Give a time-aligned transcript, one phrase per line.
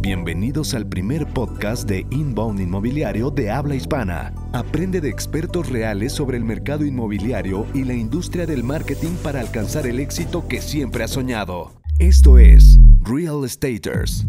[0.00, 4.32] Bienvenidos al primer podcast de Inbound Inmobiliario de habla hispana.
[4.52, 9.86] Aprende de expertos reales sobre el mercado inmobiliario y la industria del marketing para alcanzar
[9.86, 11.72] el éxito que siempre has soñado.
[11.98, 14.26] Esto es Real Estaters.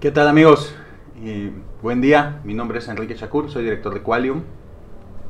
[0.00, 0.74] ¿Qué tal amigos?
[1.22, 1.52] Eh,
[1.82, 4.42] buen día, mi nombre es Enrique Shakur, soy director de Qualium.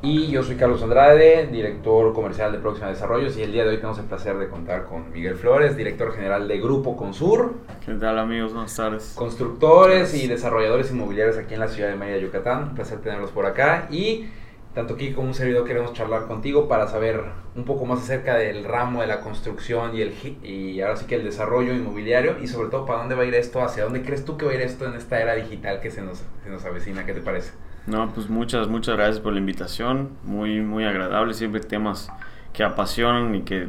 [0.01, 3.77] Y yo soy Carlos Andrade, director comercial de Próxima Desarrollos y el día de hoy
[3.79, 7.55] tenemos el placer de contar con Miguel Flores, director general de Grupo Consur.
[7.85, 8.53] ¿Qué tal amigos?
[8.53, 9.14] Buenas tardes.
[9.17, 12.69] Constructores y desarrolladores inmobiliarios aquí en la ciudad de Mérida, Yucatán.
[12.69, 14.29] Un placer tenerlos por acá y
[14.72, 17.21] tanto aquí como un servidor queremos charlar contigo para saber
[17.57, 21.17] un poco más acerca del ramo de la construcción y, el, y ahora sí que
[21.17, 24.25] el desarrollo inmobiliario y sobre todo para dónde va a ir esto, hacia dónde crees
[24.25, 26.64] tú que va a ir esto en esta era digital que se nos, se nos
[26.64, 27.50] avecina, ¿qué te parece?
[27.89, 30.11] No, pues muchas, muchas gracias por la invitación.
[30.23, 31.33] Muy, muy agradable.
[31.33, 32.11] Siempre temas
[32.53, 33.69] que apasionan y que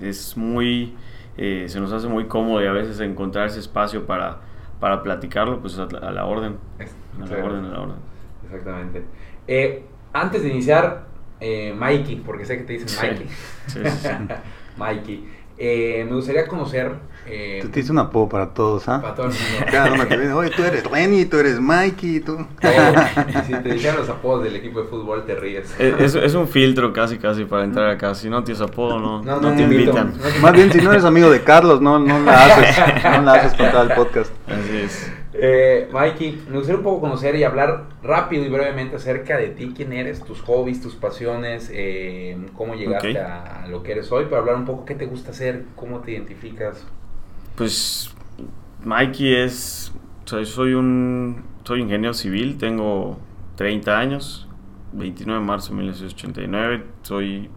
[0.00, 0.96] es muy,
[1.36, 4.40] eh, se nos hace muy cómodo y a veces encontrar ese espacio para,
[4.80, 6.56] para platicarlo, pues a, la orden.
[7.22, 7.96] A la orden, a la orden.
[8.46, 9.04] Exactamente.
[9.46, 11.06] Eh, antes de iniciar,
[11.38, 13.28] eh, Mikey, porque sé que te dicen Mikey.
[13.66, 14.08] Sí, sí,
[14.76, 15.28] Mikey.
[15.58, 16.92] Eh, me gustaría conocer.
[17.28, 19.00] Eh, tú te hice un apodo para todos, ¿ah?
[19.02, 19.66] Para todo el mundo.
[19.70, 22.46] Cada uno que viene, oye, tú eres Renny, tú eres Mikey, tú.
[23.46, 25.74] si te dijeran los apodos del equipo de fútbol, te ríes.
[25.80, 28.14] Es, es, un filtro casi, casi para entrar acá.
[28.14, 30.14] Si no tienes apodo, no, no, no te invitan.
[30.40, 33.04] Más bien, si no eres amigo de Carlos, no, no la haces.
[33.04, 34.30] No la haces para el podcast.
[34.46, 35.15] Así es.
[35.38, 39.72] Eh, Mikey, me gustaría un poco conocer y hablar rápido y brevemente acerca de ti,
[39.76, 44.38] quién eres, tus hobbies, tus pasiones, eh, cómo llegaste a lo que eres hoy, para
[44.38, 46.86] hablar un poco qué te gusta hacer, cómo te identificas.
[47.54, 48.14] Pues
[48.82, 49.92] Mikey es,
[50.24, 53.18] soy, soy un, soy ingeniero civil, tengo
[53.56, 54.48] 30 años,
[54.92, 57.50] 29 de marzo de 1989, soy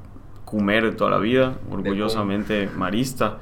[0.43, 3.37] cumero de toda la vida, orgullosamente marista,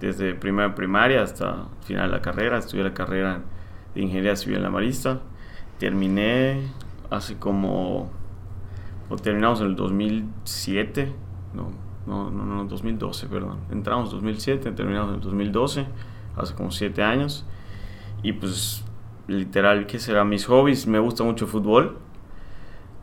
[0.00, 3.59] desde primera primaria hasta final de la carrera, estudié la carrera en
[3.94, 5.20] de Ingeniería Civil en la Marista.
[5.78, 6.62] Terminé
[7.10, 8.10] hace como...
[9.08, 11.12] O terminamos en el 2007,
[11.52, 11.70] no,
[12.06, 13.58] no, no, no, 2012, perdón.
[13.70, 15.86] Entramos en 2007, terminamos en el 2012,
[16.36, 17.44] hace como 7 años.
[18.22, 18.84] Y pues,
[19.26, 20.24] literal, ¿qué será?
[20.24, 21.98] Mis hobbies, me gusta mucho el fútbol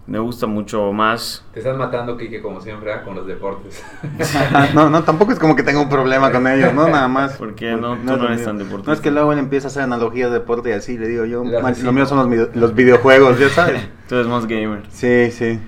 [0.08, 1.44] me gusta mucho más.
[1.54, 2.98] Te estás matando, Kike, como siempre, ¿eh?
[3.04, 3.84] con los deportes.
[4.74, 6.88] no, no, tampoco es como que tengo un problema con ellos, ¿no?
[6.88, 7.34] Nada más.
[7.38, 7.98] ¿Por qué no?
[7.98, 8.92] no, no eres tan deportista.
[8.92, 11.26] No, es que luego él empieza a hacer analogías de deporte y así, le digo
[11.26, 13.88] yo, lo mío son los, los, videojuegos, ya sabes.
[14.08, 14.84] Tú eres más gamer.
[14.90, 15.60] Sí, sí.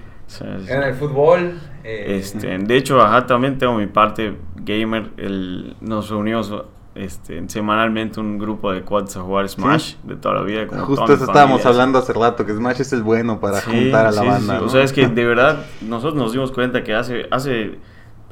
[0.42, 1.60] En el fútbol.
[1.84, 5.12] Eh, este, de hecho, ajá, también tengo mi parte gamer.
[5.18, 6.54] El, nos reunimos
[6.96, 10.68] este, semanalmente un grupo de quads a jugar Smash de toda la vida.
[10.68, 14.24] Justo eso estábamos hablando hace rato, que Smash es el bueno para juntar a la
[14.24, 14.62] banda.
[14.62, 17.80] O sea, es que de verdad nosotros nos dimos cuenta que hace, hace,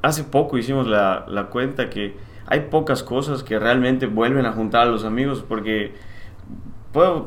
[0.01, 2.15] hace poco hicimos la, la cuenta que
[2.47, 5.93] hay pocas cosas que realmente vuelven a juntar a los amigos porque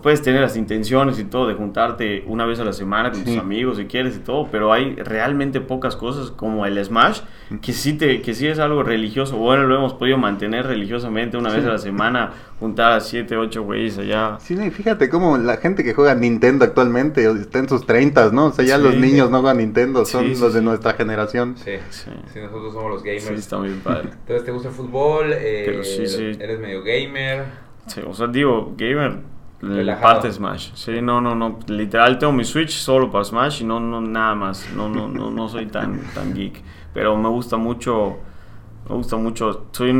[0.02, 3.36] puedes tener las intenciones y todo de juntarte una vez a la semana con tus
[3.36, 7.20] amigos si quieres y todo, pero hay realmente pocas cosas como el Smash
[7.62, 9.36] que sí, te, que sí es algo religioso.
[9.36, 13.62] Bueno, lo hemos podido mantener religiosamente una vez a la semana, juntar a 7, 8
[13.62, 14.38] güeyes allá.
[14.40, 18.46] Sí, fíjate cómo la gente que juega Nintendo actualmente está en sus 30, ¿no?
[18.46, 21.56] O sea, ya los niños no juegan Nintendo, son los de nuestra generación.
[21.56, 22.10] Sí, sí.
[22.36, 23.26] nosotros somos los gamers.
[23.26, 24.10] Sí, está muy padre.
[24.12, 25.32] Entonces, ¿te gusta el fútbol?
[25.32, 25.82] Eh,
[26.38, 27.44] ¿Eres medio gamer?
[27.86, 29.18] Sí, o sea, digo, gamer
[29.62, 30.70] la parte Smash.
[30.74, 31.58] Sí, no, no, no.
[31.66, 34.70] Literal tengo mi Switch solo para Smash y no, no nada más.
[34.74, 36.62] No, no, no, no soy tan, tan geek.
[36.94, 38.18] Pero me gusta mucho.
[38.88, 39.66] Me gusta mucho.
[39.72, 39.92] Soy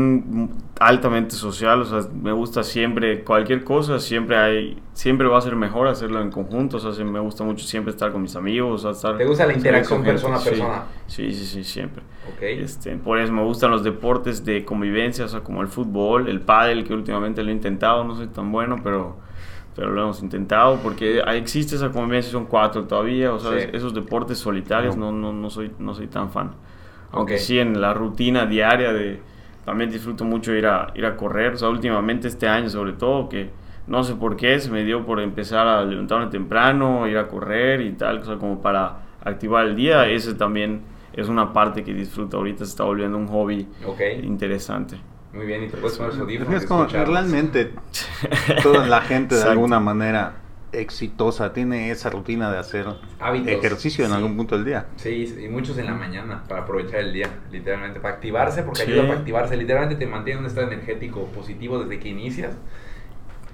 [0.81, 5.55] altamente social, o sea, me gusta siempre cualquier cosa, siempre hay, siempre va a ser
[5.55, 9.15] mejor hacerlo en conjunto, o sea, me gusta mucho siempre estar con mis amigos, estar,
[9.15, 10.83] ¿Te gusta la interacción persona a persona?
[11.05, 12.01] Sí, sí, sí, siempre.
[12.41, 16.41] Este, por eso me gustan los deportes de convivencia, o sea, como el fútbol, el
[16.41, 19.17] pádel, que últimamente lo he intentado, no soy tan bueno, pero
[19.75, 24.37] pero lo hemos intentado porque existe esa convivencia, son cuatro todavía, o sea, esos deportes
[24.37, 26.51] solitarios no, no, no, soy, no soy tan fan.
[27.11, 29.19] Aunque sí en la rutina diaria de
[29.65, 33.29] también disfruto mucho ir a, ir a correr, o sea, últimamente este año sobre todo
[33.29, 33.49] que
[33.87, 37.81] no sé por qué se me dio por empezar a levantarme temprano, ir a correr
[37.81, 40.81] y tal, o sea, como para activar el día, ese también
[41.13, 43.67] es una parte que disfruto ahorita, se está volviendo un hobby
[44.23, 44.97] interesante.
[45.33, 47.71] Muy bien, y te puedes poner Es como realmente
[48.63, 50.41] toda la gente de alguna manera
[50.73, 52.87] exitosa tiene esa rutina de hacer
[53.45, 54.87] ejercicio en algún punto del día.
[54.95, 59.07] Sí, y muchos en la mañana para aprovechar el día, literalmente, para activarse, porque ayuda
[59.07, 62.55] para activarse, literalmente te mantiene un estado energético positivo desde que inicias.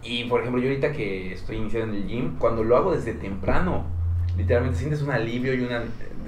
[0.04, 3.14] Y por ejemplo, yo ahorita que estoy iniciando en el gym, cuando lo hago desde
[3.14, 3.86] temprano,
[4.38, 5.84] literalmente sientes un alivio y una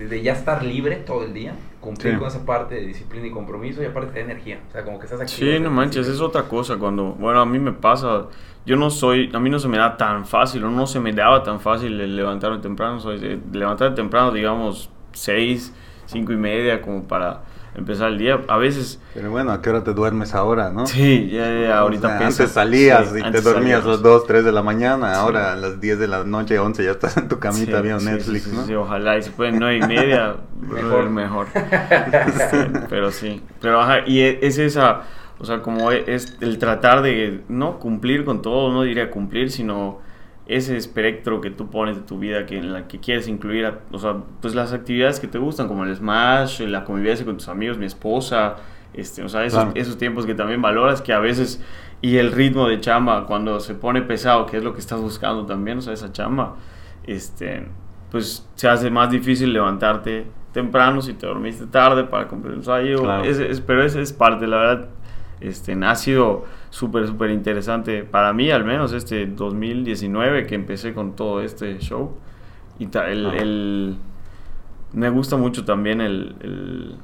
[0.07, 3.81] de, ya estar libre todo el día, cumplir con esa parte de disciplina y compromiso
[3.81, 4.59] y aparte de energía.
[4.69, 5.31] O sea, como que estás aquí.
[5.31, 8.27] Sí, no manches, es otra cosa cuando, bueno, a mí me pasa,
[8.65, 11.11] yo no soy, a mí no se me da tan fácil, o no se me
[11.11, 15.73] daba tan fácil el levantarme temprano, soy de, levantarme temprano, digamos, seis,
[16.05, 17.41] cinco y media, como para
[17.75, 18.41] empezar el día.
[18.47, 18.99] A veces...
[19.13, 20.87] Pero bueno, ¿a qué hora te duermes ahora, no?
[20.87, 24.61] Sí, ya, ahorita o Antes salías y te dormías a las 2, 3 de la
[24.61, 28.03] mañana, ahora a las 10 de la noche, 11 ya estás en tu camita viendo
[28.03, 28.65] Netflix, ¿no?
[28.65, 31.09] Sí, ojalá, y se puede 9 y media, mejor.
[31.09, 31.47] mejor.
[32.89, 35.03] pero sí, pero ajá, y e, es esa,
[35.39, 39.51] o sea, como e, es el tratar de, no cumplir con todo, no diría cumplir,
[39.51, 39.99] sino
[40.49, 43.99] ese espectro que tú pones de tu vida que en la que quieres incluir, o
[43.99, 47.77] sea, pues las actividades que te gustan, como el smash, la convivencia con tus amigos,
[47.77, 48.55] mi esposa,
[48.95, 51.63] este, o sea, esos, esos tiempos que también valoras, que a veces,
[52.01, 55.45] y el ritmo de chamba, cuando se pone pesado, que es lo que estás buscando
[55.45, 56.55] también, o sea, esa chamba,
[57.05, 57.67] este,
[58.09, 63.03] pues se hace más difícil levantarte temprano si te dormiste tarde para cumplir el ensayo,
[63.67, 64.89] pero esa es parte, la verdad,
[65.41, 71.15] este, ha sido súper, súper interesante para mí, al menos este 2019 que empecé con
[71.15, 72.17] todo este show.
[72.79, 73.97] Y el,
[74.93, 76.95] me gusta mucho también el,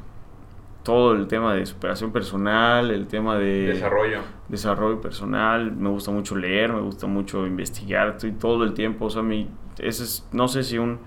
[0.84, 4.20] todo el tema de superación personal, el tema de desarrollo.
[4.48, 9.10] Desarrollo personal, me gusta mucho leer, me gusta mucho investigar, estoy todo el tiempo, o
[9.10, 11.00] sea, mi, ese es, no sé si un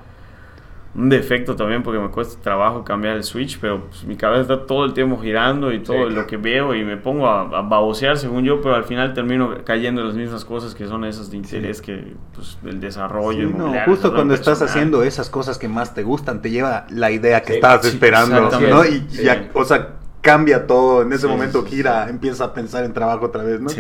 [0.99, 4.67] un defecto también porque me cuesta trabajo cambiar el switch, pero pues, mi cabeza está
[4.67, 8.19] todo el tiempo girando y todo lo que veo y me pongo a, a, babosear
[8.19, 11.37] según yo, pero al final termino cayendo en las mismas cosas que son esas de
[11.37, 13.49] interés que pues el desarrollo.
[13.49, 17.43] no, justo cuando estás haciendo esas cosas que más te gustan, te lleva la idea
[17.43, 18.85] que estabas esperando, ¿no?
[18.85, 23.27] Y ya, o sea, cambia todo, en ese momento gira, empieza a pensar en trabajo
[23.27, 23.71] otra vez, ¿no?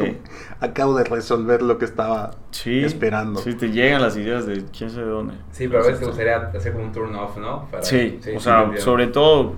[0.61, 2.33] acabo de resolver lo que estaba
[2.65, 3.41] esperando.
[3.41, 5.35] Sí, te llegan las ideas de quién sabe dónde.
[5.51, 7.69] Sí, pero a veces te gustaría hacer como un turn off, ¿no?
[7.81, 9.55] sí, o sea, sobre todo,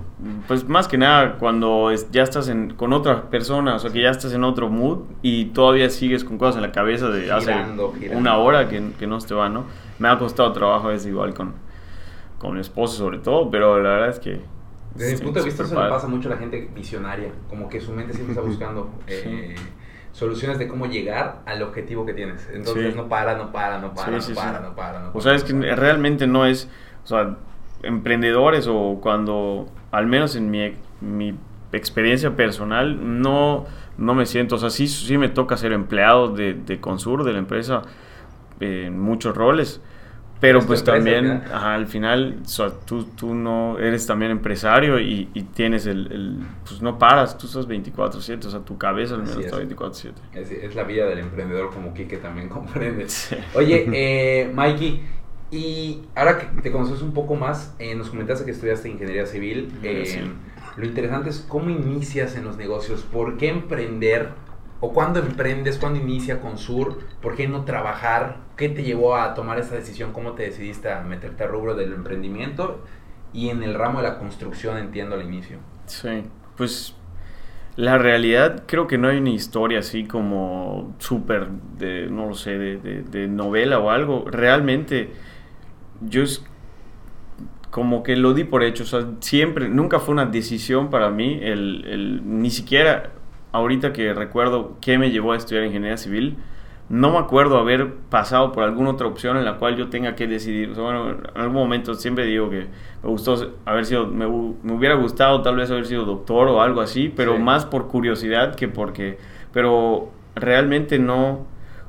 [0.47, 4.09] pues más que nada cuando ya estás en, con otra persona, o sea, que ya
[4.09, 7.53] estás en otro mood y todavía sigues con cosas en la cabeza de hace
[8.11, 9.65] una hora que, que, no te va, ¿no?
[9.99, 11.53] Me ha costado trabajo, es igual con,
[12.39, 14.41] con mi esposo sobre todo, pero la verdad es que
[14.95, 17.79] desde mi punto de vista, eso le pasa mucho a la gente visionaria, como que
[17.79, 19.55] su mente siempre está buscando eh,
[20.11, 22.49] soluciones de cómo llegar al objetivo que tienes.
[22.53, 25.43] Entonces no para, no para, no para, no para, no para, no O sea, es
[25.43, 26.69] que realmente no es,
[27.05, 27.37] o sea,
[27.83, 31.35] emprendedores o cuando, al menos en mi, mi
[31.71, 33.65] experiencia personal, no,
[33.97, 37.33] no me siento, o sea, sí, sí me toca ser empleado de, de Consur, de
[37.33, 37.83] la empresa,
[38.59, 39.81] en muchos roles
[40.41, 42.39] pero pues también, al final,
[42.85, 48.45] tú, tú no eres también empresario y, tienes el, Pues no paras, tú estás 24-7,
[48.45, 50.13] o sea, tu cabeza al menos está 24-7.
[50.33, 53.05] Es, es, la vida del emprendedor como Kike también comprende.
[53.53, 55.01] Oye, eh, Mikey,
[55.51, 59.71] y ahora que te conoces un poco más, eh, nos comentaste que estudiaste ingeniería civil.
[59.83, 60.23] Eh,
[60.75, 64.29] lo interesante es cómo inicias en los negocios, por qué emprender
[64.81, 69.35] o cuándo emprendes, cuándo inicia con Sur, por qué no trabajar, qué te llevó a
[69.35, 72.83] tomar esa decisión, cómo te decidiste a meterte al rubro del emprendimiento
[73.31, 75.59] y en el ramo de la construcción, entiendo al inicio.
[75.85, 76.23] Sí,
[76.57, 76.95] pues
[77.75, 82.57] la realidad creo que no hay una historia así como súper de, no lo sé,
[82.57, 84.25] de, novela o algo.
[84.29, 85.11] Realmente
[86.01, 86.43] yo es
[87.69, 91.39] como que lo di por hecho, o sea, siempre, nunca fue una decisión para mí,
[91.41, 93.11] el, ni siquiera
[93.51, 96.37] ahorita que recuerdo qué me llevó a estudiar ingeniería civil,
[96.91, 100.27] no me acuerdo haber pasado por alguna otra opción en la cual yo tenga que
[100.27, 100.73] decidir.
[100.73, 102.67] bueno, en algún momento siempre digo que
[103.01, 107.07] me gustó haber sido, me, hubiera gustado tal vez haber sido doctor o algo así,
[107.15, 109.17] pero más por curiosidad que porque,
[109.53, 111.45] pero realmente no,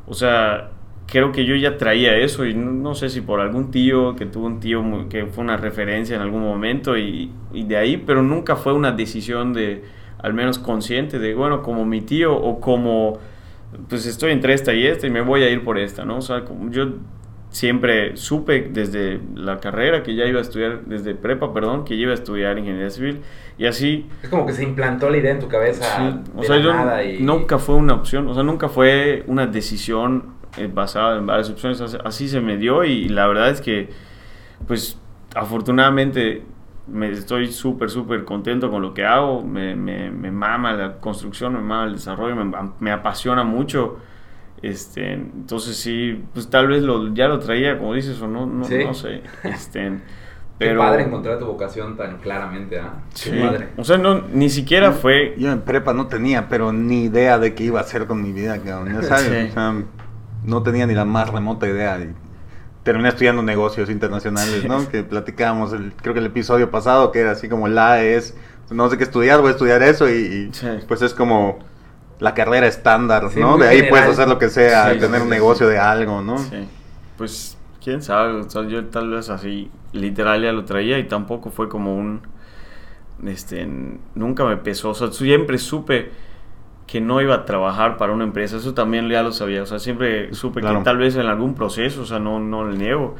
[0.06, 0.70] o sea,
[1.06, 4.46] creo que yo ya traía eso y no, sé si por algún tío, que tuvo
[4.46, 8.54] un tío que fue una referencia en algún momento y, y de ahí, pero nunca
[8.54, 9.82] fue una decisión de
[10.22, 13.18] al menos consciente de, bueno, como mi tío o como,
[13.88, 16.18] pues estoy entre esta y esta y me voy a ir por esta, ¿no?
[16.18, 16.94] O sea, como yo
[17.50, 22.12] siempre supe desde la carrera que ya iba a estudiar, desde prepa, perdón, que iba
[22.12, 23.20] a estudiar ingeniería civil
[23.58, 24.06] y así...
[24.22, 26.22] Es como que se implantó la idea en tu cabeza.
[26.34, 26.72] o sea, yo
[27.20, 31.80] nunca fue una opción, o sea, nunca fue una decisión eh, basada en varias opciones,
[32.04, 33.90] así se me dio y la verdad es que,
[34.66, 34.98] pues,
[35.34, 36.42] afortunadamente
[36.86, 41.52] me estoy súper, súper contento con lo que hago, me, me, me, mama la construcción,
[41.52, 43.98] me mama el desarrollo, me, me, apasiona mucho.
[44.62, 48.68] Este, entonces sí, pues tal vez lo, ya lo traía, como dices, o no, no,
[48.68, 49.22] no sé.
[49.44, 50.00] Este,
[50.58, 50.80] pero...
[50.80, 52.94] Qué padre encontrar tu vocación tan claramente, ¿ah?
[53.14, 53.30] Sí.
[53.30, 53.68] padre.
[53.76, 55.34] O sea, no, ni siquiera fue...
[55.38, 58.32] Yo en prepa no tenía, pero ni idea de qué iba a hacer con mi
[58.32, 58.60] vida,
[59.02, 59.50] ¿sabes?
[59.50, 59.74] O sea,
[60.44, 61.98] no tenía ni la más remota idea.
[62.82, 64.88] Terminé estudiando negocios internacionales, ¿no?
[64.88, 68.36] Que platicábamos, el, creo que el episodio pasado, que era así como la es,
[68.70, 70.50] no sé qué estudiar, voy a estudiar eso y,
[70.88, 71.58] pues es como
[72.18, 73.58] la carrera estándar, ¿no?
[73.58, 76.38] De ahí puedes hacer lo que sea, tener un negocio de algo, ¿no?
[76.38, 76.68] Sí.
[77.18, 81.96] Pues quién sabe, yo tal vez así literal ya lo traía y tampoco fue como
[81.96, 82.22] un
[83.24, 83.68] este
[84.14, 86.10] nunca me pesó, o sea, siempre supe
[86.92, 89.78] que no iba a trabajar para una empresa, eso también ya lo sabía, o sea,
[89.78, 93.14] siempre supe que tal vez en algún proceso, o sea, no, no le niego,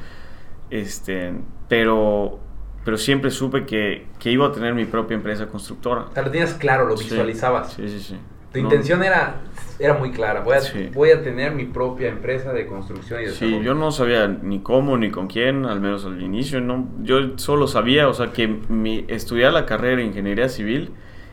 [0.69, 1.33] este,
[1.69, 2.39] pero,
[2.85, 6.03] pero siempre supe que, que iba a tener mi propia empresa constructora.
[6.03, 7.73] O sea, lo tenías claro, lo visualizabas.
[7.73, 8.17] Sí, sí, sí.
[8.53, 9.37] Tu intención era,
[9.79, 10.61] era muy clara, voy a,
[10.93, 13.59] voy a tener mi propia empresa de construcción y desarrollo.
[13.59, 17.39] Sí, yo no sabía ni cómo ni con quién, al menos al inicio, no, yo
[17.39, 20.93] solo sabía, o sea, que mi, estudiar la carrera de ingeniería civil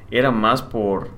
[0.10, 1.10] era más por,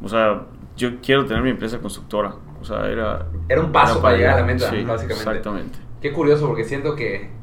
[0.00, 0.44] o sea,
[0.78, 2.34] yo quiero tener mi empresa constructora.
[2.60, 3.26] O sea, era...
[3.48, 5.12] Era un paso para, llegar a la meta, básicamente.
[5.12, 5.78] Exactamente.
[6.00, 7.36] Qué curioso, porque siento que...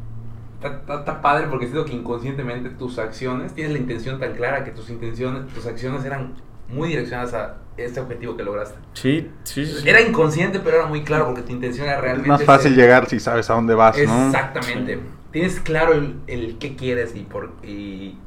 [0.63, 4.89] Está, padre porque siento que inconscientemente tus acciones, tienes la intención tan clara que tus
[4.89, 6.34] intenciones, tus acciones eran
[6.70, 8.80] muy direccionadas a este objetivo que lograste.
[8.94, 9.88] Sí, sí, sí.
[9.88, 12.32] Era inconsciente, pero era muy claro porque tu intención era realmente...
[12.32, 14.25] Es más fácil llegar si sabes a dónde vas, ¿no?
[14.27, 15.00] Exactamente.
[15.32, 18.18] Tienes claro el, el, qué quieres y, por, y,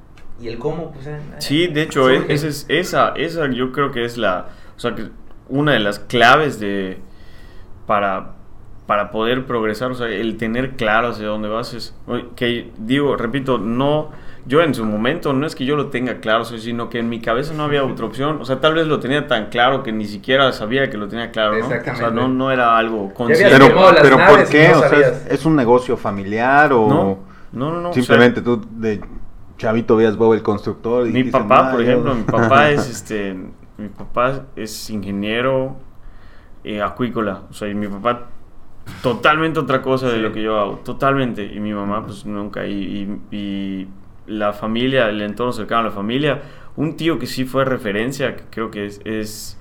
[0.41, 1.09] y el cómo, pues...
[1.09, 4.95] Eh, sí, de hecho, esa, es, esa, esa yo creo que es la o sea,
[4.95, 5.09] que
[5.49, 6.99] una de las claves de
[7.85, 8.35] para,
[8.87, 11.97] para poder progresar, o sea, el tener claro hacia dónde vas es,
[12.37, 14.11] que digo, repito, no,
[14.47, 17.21] yo en su momento no es que yo lo tenga claro, sino que en mi
[17.21, 20.05] cabeza no había otra opción, o sea, tal vez lo tenía tan claro que ni
[20.05, 21.67] siquiera sabía que lo tenía claro, ¿no?
[21.67, 23.59] O sea, no, no era algo consciente.
[23.59, 24.71] Pero, pero ¿por qué?
[24.71, 27.19] o sea, ¿es un negocio familiar o no,
[27.51, 29.01] no, no, simplemente tú de
[29.57, 31.09] chavito veías Bob el constructor?
[31.09, 33.35] Y mi papá, por ejemplo, mi papá es este
[33.79, 35.77] mi papá es ingeniero
[36.65, 37.43] eh, acuícola.
[37.51, 38.29] O sea, y mi papá
[39.03, 40.77] totalmente otra cosa de lo que yo hago.
[40.85, 41.45] Totalmente.
[41.45, 42.67] Y mi mamá, pues nunca.
[42.67, 43.89] Y,
[44.27, 46.43] la familia, el entorno cercano a la familia.
[46.77, 49.59] Un tío que sí fue referencia, que creo que es, es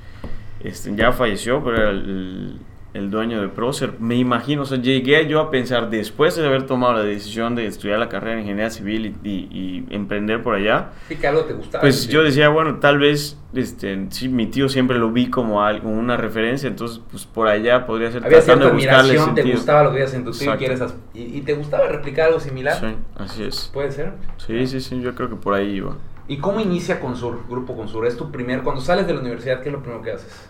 [0.60, 2.60] este, ya falleció, pero era el,
[2.98, 3.94] el dueño de Procer.
[4.00, 7.68] Me imagino, o sea, llegué yo a pensar, después de haber tomado la decisión de
[7.68, 11.82] estudiar la carrera de ingeniería civil y, emprender por allá, sí, que algo te gustaba.
[11.82, 15.90] Pues yo decía, bueno, tal vez, este, sí, mi tío siempre lo vi como algo,
[15.90, 19.90] una referencia, entonces, pues por allá podría ser Había tratando de buscarle te gustaba lo
[19.92, 20.82] que veías en tu tío y, quieres,
[21.14, 22.80] y, te gustaba replicar algo similar.
[22.80, 23.70] Sí, así es.
[23.74, 24.14] ¿Puede ser?
[24.38, 25.96] Sí, sí, sí, yo creo que por ahí iba.
[26.28, 28.06] ¿Y cómo inicia Consur, Grupo Consur?
[28.06, 30.50] ¿Es tu primer, cuando sales de la universidad, qué es lo primero que haces?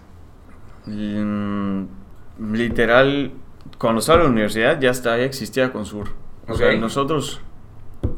[0.87, 1.83] Mm,
[2.39, 3.31] literal,
[3.77, 6.09] cuando estaba en la universidad ya, está, ya existía Consur.
[6.47, 7.41] O sea, nosotros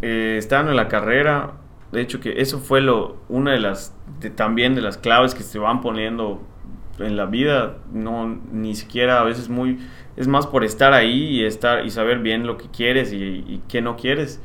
[0.01, 1.53] eh, estábamos en la carrera,
[1.91, 3.95] de hecho que eso fue lo, una de las,
[4.35, 6.41] también de las claves que se van poniendo
[6.99, 9.79] en la vida, no, ni siquiera a veces muy,
[10.15, 13.61] es más por estar ahí y estar y saber bien lo que quieres y, y
[13.67, 14.41] qué no quieres.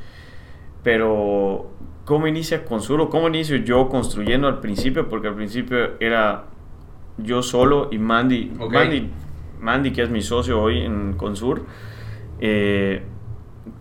[0.83, 1.71] Pero,
[2.05, 5.09] ¿cómo inicia Consur o cómo inicio yo construyendo al principio?
[5.09, 6.45] Porque al principio era
[7.19, 8.53] yo solo y Mandy.
[8.71, 9.11] Mandy
[9.65, 11.65] Mandy, que es mi socio hoy en Consur,
[12.39, 13.03] eh,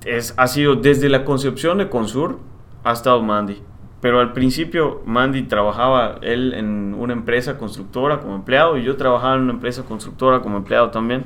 [0.06, 2.40] es, ha sido desde la concepción de Consur
[2.86, 3.62] ha estado Mandy.
[4.00, 9.36] Pero al principio Mandy trabajaba él en una empresa constructora como empleado y yo trabajaba
[9.36, 11.25] en una empresa constructora como empleado también.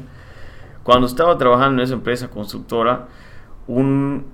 [0.84, 3.08] Cuando estaba trabajando en esa empresa constructora,
[3.68, 4.26] un,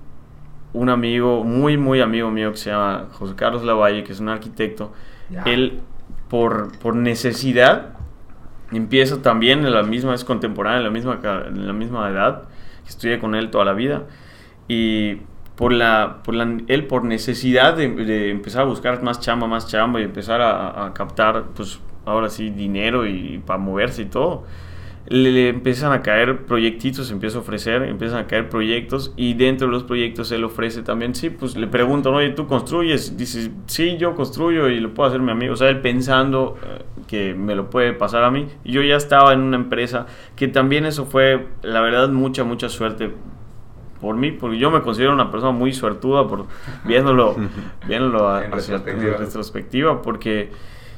[0.71, 4.29] un amigo, muy, muy amigo mío que se llama José Carlos Lavalle, que es un
[4.29, 4.93] arquitecto,
[5.45, 5.81] él
[6.29, 7.93] por, por necesidad
[8.73, 12.43] Empieza también en la misma, es contemporánea, en la misma, en la misma edad,
[12.87, 14.03] estudié con él toda la vida.
[14.67, 15.17] Y
[15.55, 20.03] por la, por él por necesidad de, empezar a buscar más chamba, más chamba y
[20.03, 24.45] empezar a, captar, pues ahora sí, dinero y para moverse y todo
[25.07, 29.73] le, empiezan a caer proyectitos, empieza a ofrecer, empiezan a caer proyectos y dentro de
[29.73, 33.17] los proyectos él ofrece también, sí, pues le preguntan, oye, ¿tú construyes?
[33.17, 35.53] Dice, sí, yo construyo y lo puedo hacer mi amigo.
[35.53, 38.47] O sea, él pensando eh, que me lo puede pasar a mí.
[38.63, 40.05] Yo ya estaba en una empresa
[40.35, 43.11] que también eso fue, la verdad, mucha, mucha suerte
[43.99, 46.45] por mí, porque yo me considero una persona muy suertuda por
[46.83, 47.35] viéndolo,
[47.87, 50.51] viéndolo a, retrospectiva, porque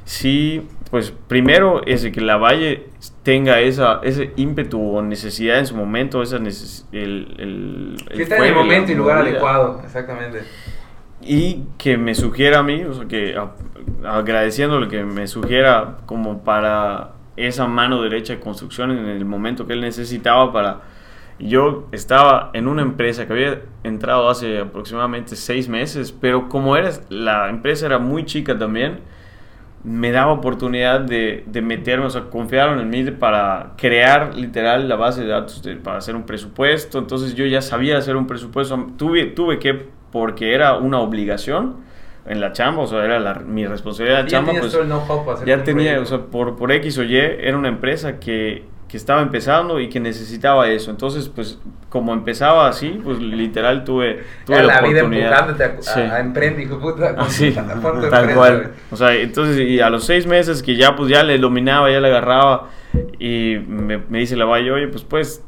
[0.06, 2.86] sí, pues primero es que la Valle
[3.22, 8.38] tenga esa, ese ímpetu o necesidad en su momento, esa neces el, el, que está
[8.38, 10.42] en el momento y lugar adecuado, exactamente.
[11.20, 13.36] Y que me sugiera a mí, o sea, que
[14.04, 19.74] agradeciéndole que me sugiera como para esa mano derecha de construcción en el momento que
[19.74, 20.80] él necesitaba para...
[21.38, 26.90] Yo estaba en una empresa que había entrado hace aproximadamente seis meses, pero como era,
[27.10, 29.00] la empresa era muy chica también,
[29.86, 34.96] me daba oportunidad de, de meterme, o sea, confiaron en mí para crear literal la
[34.96, 36.98] base de datos para hacer un presupuesto.
[36.98, 38.84] Entonces yo ya sabía hacer un presupuesto.
[38.96, 41.76] Tuve, tuve que, porque era una obligación
[42.26, 44.54] en la chamba, o sea, era mi responsabilidad de chamba.
[44.58, 44.76] Pues,
[45.46, 49.20] ya tenía, o sea, por, por X o Y, era una empresa que que estaba
[49.20, 50.90] empezando y que necesitaba eso.
[50.90, 56.00] Entonces, pues, como empezaba así, pues literal tuve, tuve la, la vida empujándote a, sí.
[56.00, 57.14] a, emprender, hijo puta.
[57.18, 58.72] Así, tal cual.
[58.90, 62.00] O sea, entonces, y a los seis meses que ya, pues, ya le dominaba, ya
[62.00, 62.68] le agarraba,
[63.18, 65.42] y me, me dice la valle, oye, pues, pues,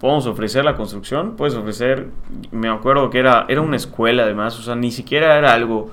[0.00, 2.08] podemos ofrecer la construcción, puedes ofrecer,
[2.50, 5.92] me acuerdo que era, era una escuela además, o sea, ni siquiera era algo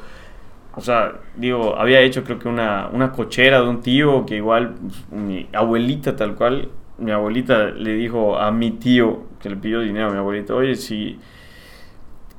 [0.74, 4.76] o sea, digo, había hecho creo que una, una cochera de un tío que igual
[4.80, 9.82] pues, mi abuelita tal cual, mi abuelita le dijo a mi tío que le pidió
[9.82, 11.20] dinero a mi abuelita, oye, si,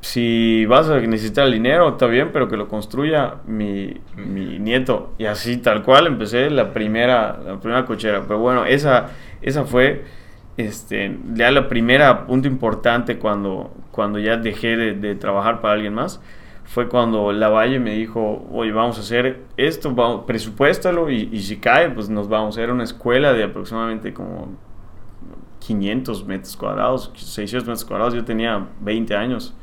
[0.00, 5.14] si vas a necesitar el dinero, está bien, pero que lo construya mi, mi nieto.
[5.18, 8.22] Y así tal cual empecé la primera, la primera cochera.
[8.22, 9.10] Pero bueno, esa,
[9.42, 10.04] esa fue
[10.56, 15.94] este, ya la primera punto importante cuando, cuando ya dejé de, de trabajar para alguien
[15.94, 16.20] más
[16.64, 21.40] fue cuando la Valle me dijo, oye, vamos a hacer esto, vamos, presupuéstalo y, y,
[21.42, 22.56] si cae, pues nos vamos.
[22.56, 24.48] Era una escuela de aproximadamente como
[25.60, 28.14] 500 metros cuadrados, 600 metros cuadrados.
[28.14, 29.54] Yo tenía 20 años.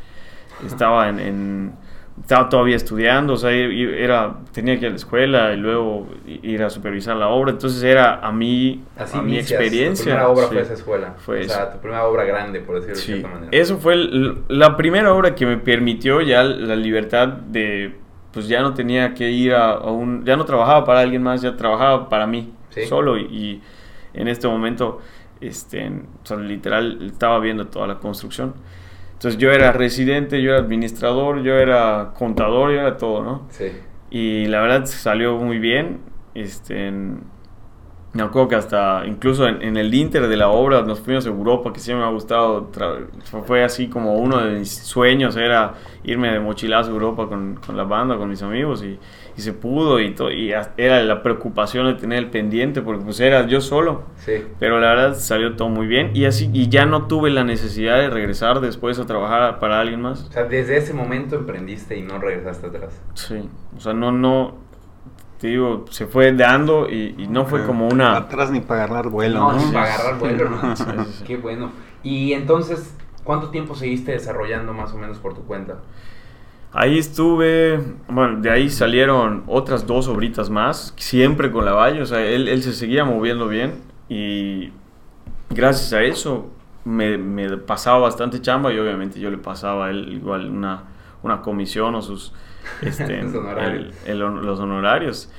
[0.66, 1.74] Estaba en
[2.22, 6.64] estaba todavía estudiando, o sea, era, tenía que ir a la escuela y luego ir
[6.64, 10.04] a supervisar la obra, entonces era a mí, a mi experiencia.
[10.04, 12.96] Tu primera obra fue esa escuela, fue o sea, tu primera obra grande, por decirlo
[12.96, 13.50] de cierta manera.
[13.52, 13.96] Eso fue
[14.48, 17.96] la primera obra que me permitió ya la libertad de,
[18.32, 21.56] pues ya no tenía que ir a, un, ya no trabajaba para alguien más, ya
[21.56, 22.54] trabajaba para mí,
[22.88, 23.62] solo, y,
[24.14, 25.00] en este momento,
[25.40, 28.54] este, o sea, literal, estaba viendo toda la construcción.
[29.20, 33.48] Entonces yo era residente, yo era administrador, yo era contador, yo era todo, ¿no?
[33.50, 33.66] Sí.
[34.10, 36.00] Y la verdad salió muy bien.
[36.34, 41.30] Este, me acuerdo que hasta, incluso en, el Inter de la obra, nos fuimos a
[41.30, 42.72] Europa, que siempre me ha gustado.
[43.46, 45.74] Fue así como uno de mis sueños, era
[46.06, 48.86] irme de mochilazo a Europa con, con la banda, con mis amigos.
[48.86, 48.98] Y,
[49.40, 53.22] y se pudo y, todo, y era la preocupación de tener el pendiente porque pues
[53.22, 54.04] era yo solo.
[54.18, 54.44] Sí.
[54.60, 58.00] Pero la verdad salió todo muy bien y así y ya no tuve la necesidad
[58.00, 60.24] de regresar después a trabajar para alguien más.
[60.24, 63.02] O sea, desde ese momento emprendiste y no regresaste atrás.
[63.14, 63.50] Sí.
[63.78, 64.56] O sea, no no
[65.40, 69.40] te digo, se fue dando y, no fue como una atrás ni para agarrar vuelo,
[69.40, 69.58] ¿no?
[69.58, 70.76] ni para agarrar vuelo, ¿no?
[71.26, 71.72] Qué bueno.
[72.04, 75.78] Y entonces, ¿cuánto tiempo seguiste desarrollando más o menos por tu cuenta?
[76.72, 82.06] Ahí estuve, bueno, de ahí salieron otras dos obritas más, siempre con la valle, o
[82.06, 84.72] sea, él, él se seguía moviendo bien y
[85.50, 86.52] gracias a eso
[86.86, 90.84] me, me, pasaba bastante chamba y obviamente yo le pasaba a él igual una,
[91.24, 92.34] una comisión o sus,
[92.82, 95.32] este, los honorarios.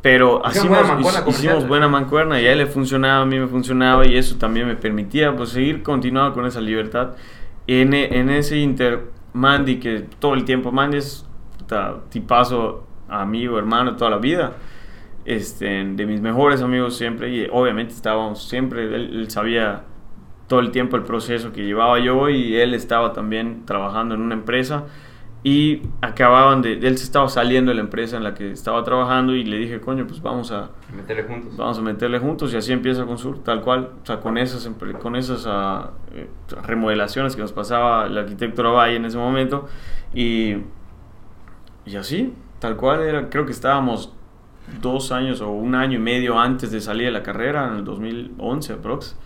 [0.00, 0.78] Pero hicimos,
[1.26, 4.68] hicimos buena mancuerna y a él le funcionaba, a mí me funcionaba y eso también
[4.68, 7.10] me permitía pues, seguir continuando con esa libertad.
[7.66, 11.26] En, en ese inter Mandy, que todo el tiempo, Mandy es
[12.10, 14.52] tipazo, amigo, hermano, toda la vida.
[15.24, 19.84] Este, de mis mejores amigos siempre, y obviamente estábamos siempre, él, sabía
[20.46, 24.34] todo el tiempo el proceso que llevaba yo y él estaba también trabajando en una
[24.34, 24.86] empresa
[25.44, 29.34] y acababan de, él se estaba saliendo de la empresa en la que estaba trabajando
[29.34, 31.56] y le dije, coño, pues vamos a meterle juntos.
[31.56, 34.68] Vamos a meterle juntos y así empieza Consur, tal cual, o sea, con esas,
[35.00, 39.68] con esas uh, remodelaciones que nos pasaba el arquitecto Valle en ese momento
[40.12, 40.56] y,
[41.86, 44.12] y así, tal cual, era, creo que estábamos
[44.80, 47.84] dos años o un año y medio antes de salir de la carrera, en el
[47.84, 49.16] 2011 aprox.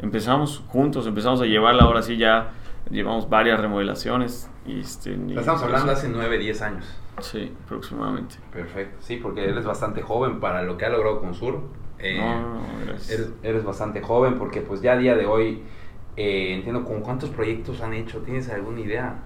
[0.00, 2.52] Empezamos juntos, empezamos a llevarla ahora sí ya,
[2.92, 6.84] llevamos varias remodelaciones este, estamos hablando hace 9, 10 años.
[7.20, 8.36] Sí, aproximadamente.
[8.52, 11.62] Perfecto, sí, porque eres bastante joven para lo que ha logrado con Sur.
[11.98, 15.62] Eh, no, eres, eres, bastante joven porque pues ya a día de hoy
[16.16, 19.22] eh, entiendo con cuántos proyectos han hecho, ¿tienes alguna idea?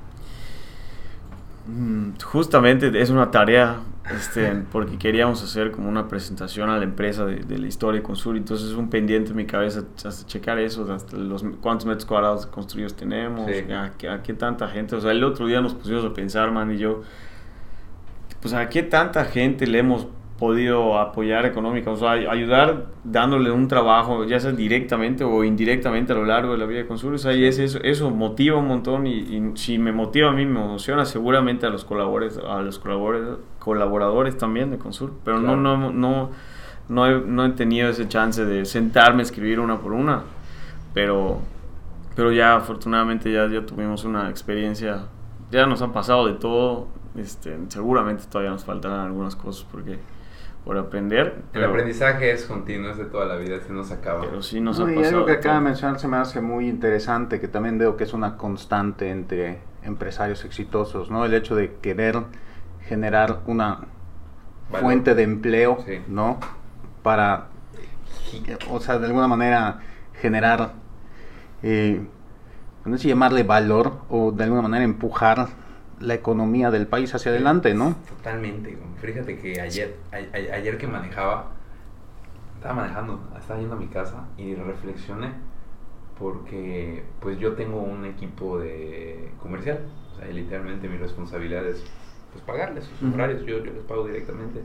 [1.66, 3.80] Mm, justamente es una tarea
[4.14, 8.36] este, porque queríamos hacer como una presentación a la empresa de, la historia de Consur,
[8.36, 12.46] entonces es un pendiente en mi cabeza hasta checar eso, hasta los cuántos metros cuadrados
[12.46, 16.52] construidos tenemos, a, qué tanta gente, o sea, el otro día nos pusimos a pensar,
[16.52, 17.02] man, y yo,
[18.40, 20.06] pues a qué tanta gente le hemos
[20.38, 26.16] podido apoyar económica, o sea, ayudar dándole un trabajo, ya sea directamente o indirectamente a
[26.16, 28.68] lo largo de la vida de Consur, o sea, y es eso, eso motiva un
[28.68, 32.78] montón y, si me motiva a mí, me emociona seguramente a los colaboradores, a los
[32.78, 36.30] colaboradores, colaboradores también de Consur, pero no, no, no,
[36.88, 40.22] no he, no he tenido ese chance de sentarme a escribir una por una,
[40.92, 41.40] pero,
[42.14, 45.06] pero ya afortunadamente ya, ya tuvimos una experiencia,
[45.50, 49.98] ya nos han pasado de todo, este, seguramente todavía nos faltarán algunas cosas porque
[50.66, 51.44] por aprender.
[51.52, 54.22] El aprendizaje es continuo, es de toda la vida, se nos acaba.
[54.22, 55.00] Pero sí nos ha pasado.
[55.00, 58.02] Y algo que acaba de mencionar se me hace muy interesante, que también veo que
[58.02, 61.24] es una constante entre empresarios exitosos, ¿no?
[61.24, 62.18] El hecho de querer
[62.88, 63.82] generar una
[64.72, 66.40] fuente de empleo, ¿no?
[67.04, 67.46] Para,
[68.68, 69.78] o sea, de alguna manera
[70.20, 70.72] generar,
[71.62, 72.04] eh,
[72.84, 75.46] no sé llamarle valor o de alguna manera empujar
[76.00, 77.96] la economía del país hacia adelante, ¿no?
[78.08, 78.76] Totalmente.
[79.00, 81.52] Fíjate que ayer, ayer que manejaba,
[82.56, 85.32] estaba manejando, estaba yendo a mi casa y reflexioné
[86.18, 89.80] porque pues yo tengo un equipo de comercial,
[90.12, 91.84] o sea, literalmente mi responsabilidad es
[92.32, 94.62] pues pagarles sus horarios, yo, yo les pago directamente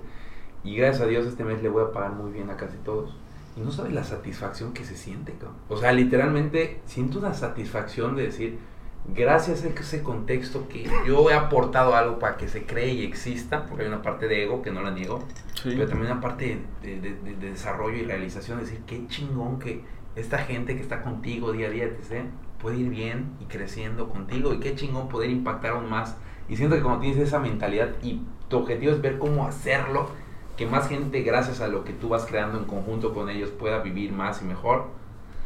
[0.64, 3.16] y gracias a Dios este mes le voy a pagar muy bien a casi todos.
[3.58, 5.58] Y no sabes la satisfacción que se siente, cabrón.
[5.68, 8.60] O sea, literalmente siento una satisfacción de decir,
[9.08, 13.66] gracias a ese contexto que yo he aportado algo para que se cree y exista,
[13.66, 15.24] porque hay una parte de ego que no la niego,
[15.64, 19.84] pero también una parte de, desarrollo y realización, decir, qué chingón que
[20.16, 22.26] esta gente que está contigo día a día, etc.,
[22.62, 26.16] puede ir bien y creciendo contigo, y qué chingón poder impactar aún más.
[26.48, 30.10] Y siento que cuando tienes esa mentalidad y tu objetivo es ver cómo hacerlo,
[30.58, 33.80] que más gente, gracias a lo que tú vas creando en conjunto con ellos, pueda
[33.80, 34.90] vivir más y mejor,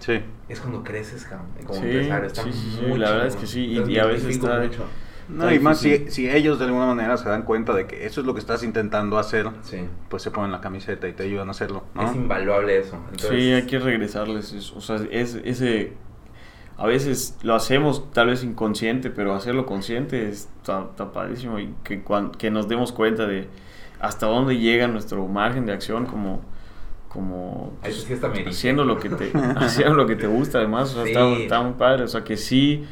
[0.06, 0.22] Sí.
[0.50, 2.28] Es cuando creces como sí, empresario.
[2.28, 3.66] Está sí, muy la verdad es que sí.
[3.66, 4.62] Y, a veces está.
[5.28, 8.22] No, y más si, si, ellos de alguna manera se dan cuenta de que eso
[8.22, 9.50] es lo que estás intentando hacer,
[10.10, 11.84] pues se ponen la camiseta y te ayudan a hacerlo.
[12.00, 13.00] Es invaluable eso.
[13.18, 14.72] Sí, hay que regresarles.
[14.76, 15.94] O sea, es, ese.
[16.78, 22.04] A veces lo hacemos tal vez inconsciente, pero hacerlo consciente está, está padrísimo y que,
[22.38, 23.48] que nos demos cuenta de
[24.00, 26.42] hasta dónde llega nuestro margen de acción como
[27.16, 28.06] como pues,
[28.46, 32.04] haciendo lo que te haciendo lo que te gusta además o sea, está, muy padre
[32.04, 32.84] o sea que sí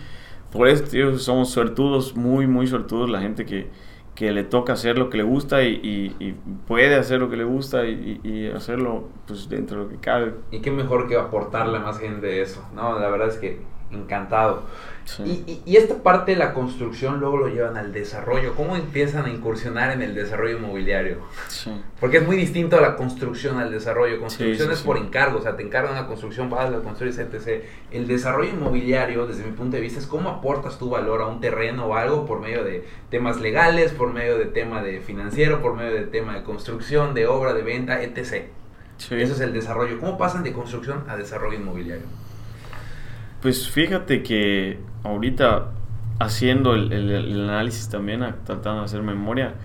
[0.50, 3.68] por eso tío, somos suertudos muy muy suertudos la gente que,
[4.16, 7.44] que le toca hacer lo que le gusta y, y, puede hacer lo que le
[7.44, 10.36] gusta y, y, hacerlo pues dentro de lo que cabe.
[10.52, 13.60] Y qué mejor que aportarle a más gente eso no la verdad es que
[13.94, 14.64] encantado
[15.26, 18.56] y, y, esta parte de la construcción luego lo llevan al desarrollo.
[18.56, 21.18] ¿Cómo empiezan a incursionar en el desarrollo inmobiliario?
[22.00, 24.20] Porque es muy distinto a la construcción al desarrollo.
[24.20, 27.64] Construcción es por encargo, o sea, te encargan una construcción, vas, la construyes, etc.
[27.92, 31.42] El desarrollo inmobiliario, desde mi punto de vista, es cómo aportas tu valor a un
[31.42, 35.76] terreno o algo por medio de temas legales, por medio de tema de financiero, por
[35.76, 38.46] medio de tema de construcción, de obra, de venta, etc.
[38.98, 40.00] Eso es el desarrollo.
[40.00, 42.06] ¿Cómo pasan de construcción a desarrollo inmobiliario?
[43.44, 45.72] Pues fíjate que ahorita
[46.18, 49.56] haciendo el, análisis también, tratando de hacer memoria,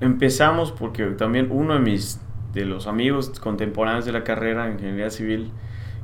[0.00, 2.20] empezamos porque también uno de mis
[2.54, 5.50] de los amigos contemporáneos de la carrera en ingeniería civil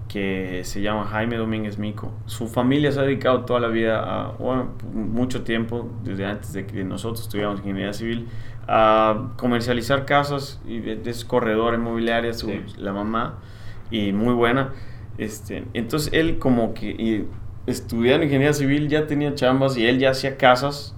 [0.08, 2.12] que se llama Jaime Domínguez Mico.
[2.26, 6.66] Su familia se ha dedicado toda la vida, a, bueno, mucho tiempo, desde antes de
[6.66, 8.26] que nosotros estudiamos ingeniería civil,
[8.66, 13.38] a comercializar casas y es corredor inmobiliaria, su, la mamá,
[13.88, 14.72] y muy buena.
[15.18, 17.26] Este, entonces él como que
[17.66, 20.94] estudiando ingeniería civil ya tenía chambas y él ya hacía casas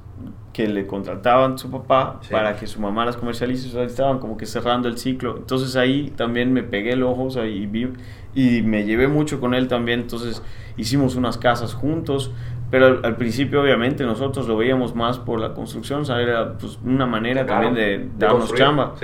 [0.52, 4.36] que le contrataban su papá para que su mamá las comercialice, o sea, estaban como
[4.36, 5.36] que cerrando el ciclo.
[5.36, 7.88] Entonces ahí también me pegué el ojo, o sea, y, vi,
[8.34, 10.42] y me llevé mucho con él también, entonces
[10.76, 12.32] hicimos unas casas juntos,
[12.70, 16.78] pero al, principio obviamente nosotros lo veíamos más por la construcción, o sea, era pues,
[16.84, 18.94] una manera también de darnos chamba,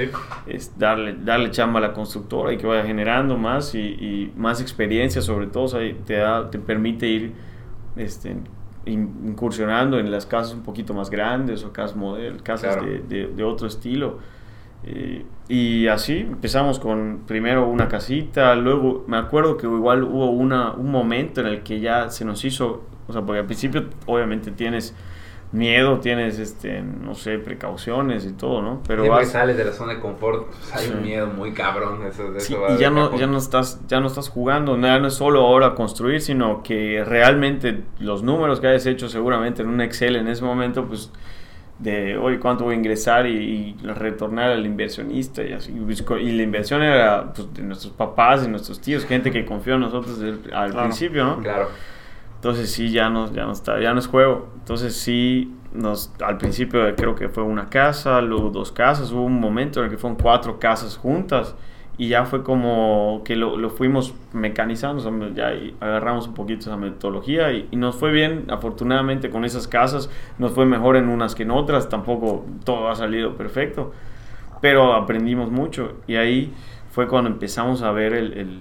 [0.47, 5.21] es darle, darle chamba a la constructora y que vaya generando más y, más experiencia
[5.21, 7.33] sobre todo, o sea, te, da, te permite ir
[7.97, 8.37] este,
[8.87, 13.67] incursionando en las casas un poquito más grandes o casas, model, casas de, de, otro
[13.67, 14.19] estilo.
[14.85, 20.73] Eh, y así empezamos con primero una casita, luego me acuerdo que igual hubo una,
[20.73, 24.51] un momento en el que ya se nos hizo o sea, porque al principio obviamente
[24.51, 24.95] tienes
[25.53, 28.83] miedo, tienes, este, no sé, precauciones y todo, ¿no?
[28.87, 29.31] Pero vas...
[29.31, 32.01] sales de la zona de confort, pues, hay un miedo muy cabrón.
[32.07, 32.33] Eso,
[32.75, 35.75] y ya no, ya, no estás, ya no estás jugando, no, no es solo ahora
[35.75, 40.45] construir, sino que realmente los números que hayas hecho seguramente en un Excel en ese
[40.45, 41.11] momento, pues
[41.79, 45.73] de hoy cuánto voy a ingresar y, retornar al inversionista y así.
[45.73, 49.81] Y la inversión era pues, de nuestros papás y nuestros tíos gente que confió en
[49.81, 50.19] nosotros
[50.55, 51.69] al principio no claro
[52.37, 54.49] entonces sí, ya no, ya no está, ya no es juego.
[54.59, 59.40] Entonces sí, nos, al principio creo que fue una casa, luego dos casas, hubo un
[59.40, 61.55] momento en el que fueron cuatro casas juntas
[61.99, 67.53] y ya fue como que lo, lo fuimos mecanizando, ya agarramos un poquito esa metodología
[67.53, 71.44] y, y, nos fue bien, afortunadamente con esas casas, nos fue mejor en unas que
[71.44, 73.92] en otras, tampoco todo ha salido perfecto,
[74.61, 75.94] pero aprendimos mucho.
[76.07, 76.53] Y ahí
[76.90, 78.61] fue cuando empezamos a ver el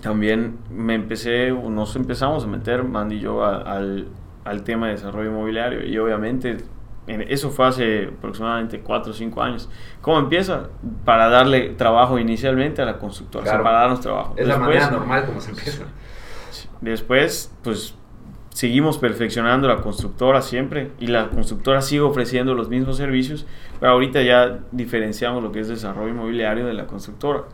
[0.00, 4.08] también me empecé, nos empezamos a meter, Mandy y yo, al,
[4.44, 5.84] al tema de desarrollo inmobiliario.
[5.86, 6.58] Y obviamente
[7.06, 9.68] eso fue hace aproximadamente 4 o 5 años.
[10.00, 10.68] ¿Cómo empieza?
[11.04, 14.34] Para darle trabajo inicialmente a la constructora, para darnos trabajo.
[14.36, 15.84] Es la manera normal como se empieza.
[16.80, 17.94] Después, pues
[18.50, 23.46] seguimos perfeccionando la constructora siempre y la constructora sigue ofreciendo los mismos servicios,
[23.78, 27.44] pero ahorita ya diferenciamos lo que es desarrollo inmobiliario de la constructora.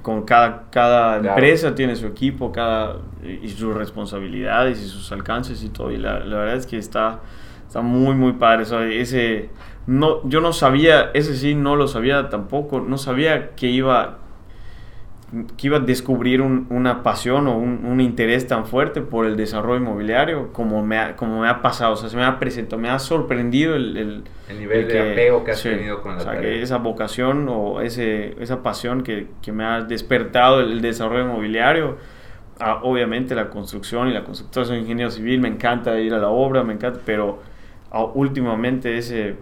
[0.00, 5.70] Con cada, cada empresa tiene su equipo cada, y sus responsabilidades y sus alcances y
[5.70, 5.90] todo.
[5.90, 7.20] Y la, la verdad es que está,
[7.66, 8.64] está muy, muy padre.
[9.00, 9.50] ese,
[9.86, 14.18] no, yo no sabía, ese sí no lo sabía tampoco, no sabía que iba
[15.56, 20.52] que iba a descubrir una pasión o un, interés tan fuerte por el desarrollo inmobiliario
[20.52, 22.98] como me ha, como me ha pasado, o sea, se me ha presentado, me ha
[22.98, 26.76] sorprendido el, el, nivel de apego que has tenido con la o sea, que esa
[26.76, 31.96] vocación o ese, esa pasión que, que me ha despertado el, desarrollo inmobiliario,
[32.60, 36.28] ah, obviamente la construcción y la constructora, soy ingeniero civil, me encanta ir a la
[36.28, 37.40] obra, me encanta, pero
[37.90, 39.36] ah, últimamente ese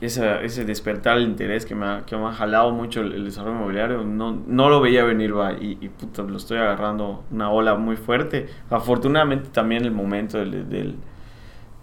[0.00, 4.04] ese despertar el interés que me ha, que me ha jalado mucho el, desarrollo inmobiliario,
[4.04, 7.96] no, no lo veía venir, va, y, y puta, lo estoy agarrando una ola muy
[7.96, 8.46] fuerte.
[8.70, 10.96] Afortunadamente también el momento del, del,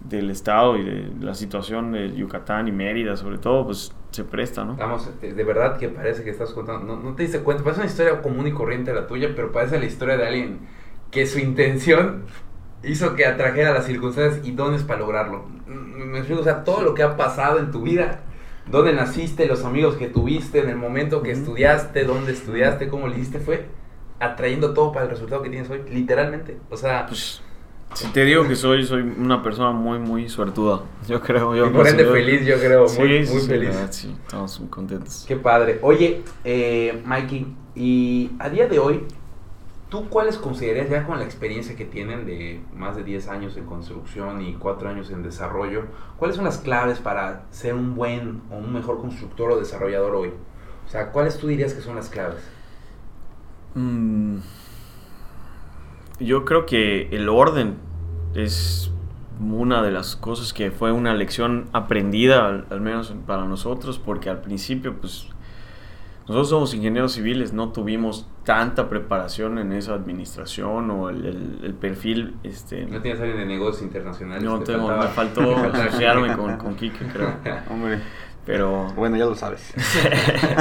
[0.00, 4.64] del, estado y de la situación de Yucatán y Mérida, sobre todo, pues se presta,
[4.64, 4.76] ¿no?
[4.76, 7.90] Vamos, de verdad que parece que estás contando, no, no te diste cuenta, parece una
[7.90, 10.60] historia común y corriente la tuya, pero parece la historia de alguien
[11.10, 12.24] que su intención
[12.82, 15.46] hizo que atrajera las circunstancias y dones para lograrlo.
[15.66, 18.20] Me explico, o sea, todo lo que ha pasado en tu vida,
[18.70, 23.16] dónde naciste, los amigos que tuviste, en el momento que estudiaste, dónde estudiaste, cómo le
[23.16, 23.66] hiciste, fue
[24.18, 26.58] atrayendo todo para el resultado que tienes hoy, literalmente.
[26.70, 27.42] O sea, pues,
[27.94, 30.82] si te digo que soy, soy una persona muy, muy suertuda.
[31.08, 31.54] Yo creo.
[31.54, 32.86] Yo por ende feliz, yo creo.
[32.98, 33.74] Muy, muy feliz.
[33.90, 35.24] sí, estamos muy contentos.
[35.26, 35.78] Qué padre.
[35.82, 39.04] Oye, eh, Mikey, y a día de hoy,
[39.88, 43.66] ¿Tú cuáles considerarías ya con la experiencia que tienen de más de 10 años en
[43.66, 45.84] construcción y 4 años en desarrollo?
[46.16, 50.32] ¿Cuáles son las claves para ser un buen o un mejor constructor o desarrollador hoy?
[50.86, 52.42] O sea, ¿cuáles tú dirías que son las claves?
[53.74, 54.38] Mm,
[56.18, 57.76] yo creo que el orden
[58.34, 58.90] es
[59.38, 64.30] una de las cosas que fue una lección aprendida, al, al menos para nosotros, porque
[64.30, 65.28] al principio pues
[66.28, 72.34] nosotros somos ingenieros civiles, no tuvimos tanta preparación en esa administración o el, el, perfil.
[72.42, 74.42] Este, ¿No tienes alguien de negocios internacionales?
[74.42, 77.32] No, tengo, me faltó asociarme con, con Kike, creo.
[77.70, 78.00] Hombre.
[78.44, 78.92] Pero.
[78.96, 79.72] Bueno, ya lo sabes.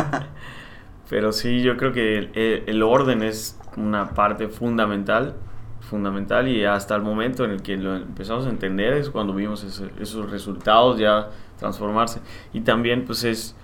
[1.10, 5.34] pero sí, yo creo que el, el, orden es una parte fundamental.
[5.82, 9.64] Fundamental y hasta el momento en el que lo empezamos a entender es cuando vimos
[9.64, 12.22] esos resultados ya transformarse.
[12.54, 13.56] Y también, pues es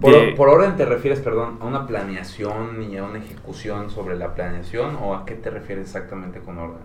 [0.00, 4.96] por, orden te refieres, perdón, a una planeación y a una ejecución sobre la planeación
[4.96, 6.80] o a qué te refieres exactamente con orden?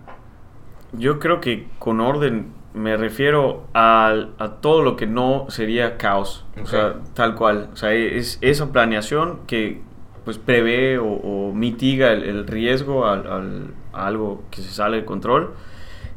[0.92, 6.46] Yo creo que con orden me refiero a, a todo lo que no sería caos,
[6.62, 7.70] o sea, tal cual.
[7.72, 9.80] O sea, es esa planeación que
[10.24, 15.54] pues prevé o, mitiga el, riesgo al, a algo que se sale de control.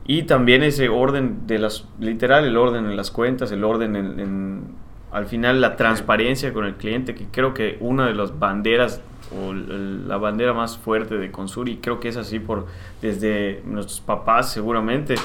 [0.06, 4.76] Y también ese orden de las, literal, el orden en las cuentas, el orden en
[5.12, 9.02] al final la transparencia con el cliente, que creo que una de las banderas
[9.36, 12.68] o la bandera más fuerte de Consur, y creo que es así por
[13.02, 15.16] desde nuestros papás seguramente,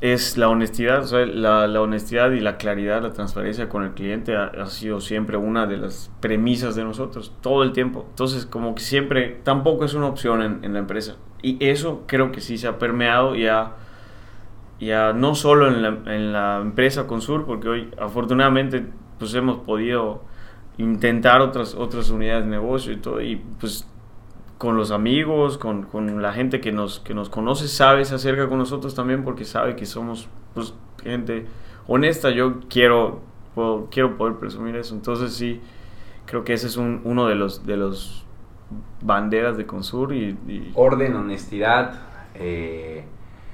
[0.00, 5.00] es la honestidad, la, honestidad y la claridad, la transparencia con el cliente ha, sido
[5.00, 8.06] siempre una de las premisas de nosotros, todo el tiempo.
[8.10, 11.16] Entonces, como que siempre, tampoco es una opción en, en la empresa.
[11.42, 13.72] Y eso creo que sí se ha permeado y ha
[14.80, 18.86] ya no solo en la, en la empresa Consur, porque hoy afortunadamente
[19.18, 20.22] pues hemos podido
[20.76, 23.86] intentar otras, otras unidades de negocio y todo, y pues
[24.58, 28.48] con los amigos, con, con, la gente que nos, que nos conoce, sabe, se acerca
[28.48, 31.46] con nosotros también porque sabe que somos pues, gente
[31.86, 32.30] honesta.
[32.30, 33.22] Yo quiero,
[33.90, 34.96] quiero poder presumir eso.
[34.96, 35.60] Entonces sí,
[36.26, 38.26] creo que ese es un, uno de los, de los
[39.00, 40.12] banderas de Consur.
[40.12, 41.94] Y, y Orden, honestidad,
[42.34, 43.04] eh,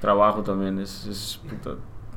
[0.05, 1.41] trabajo también, es, es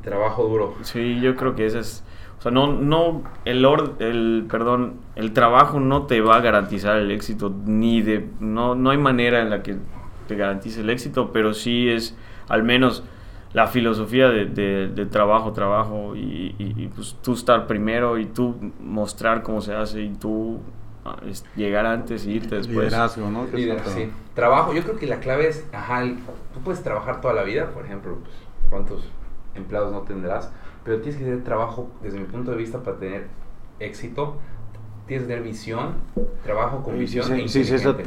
[0.03, 0.75] trabajo duro.
[0.83, 2.05] Sí, yo creo que ese es,
[2.39, 3.67] o sea, no, no, el,
[3.99, 8.91] el, perdón, el trabajo no te va a garantizar el éxito, ni de, no, no
[8.91, 9.79] hay manera en la que
[10.27, 12.15] te garantice el éxito, pero sí es
[12.49, 13.05] al menos
[13.55, 14.45] la filosofía de,
[14.89, 20.03] de, trabajo, trabajo y, y, pues tú estar primero y tú mostrar cómo se hace
[20.03, 20.61] y tú
[21.57, 22.87] llegar antes y irte después.
[22.87, 23.47] Liderazgo, ¿no?
[23.87, 24.11] sí.
[24.35, 26.05] Trabajo, yo creo que la clave es, ajá,
[26.55, 28.35] tú puedes trabajar toda la vida, por ejemplo, pues,
[28.71, 29.05] cuántos
[29.55, 30.53] empleados no tendrás,
[30.85, 33.27] pero tienes que tener trabajo, desde mi punto de vista, para tener
[33.81, 34.37] éxito,
[35.07, 35.95] tienes que tener visión,
[36.45, 37.25] trabajo con visión.
[37.25, 37.49] Sí, e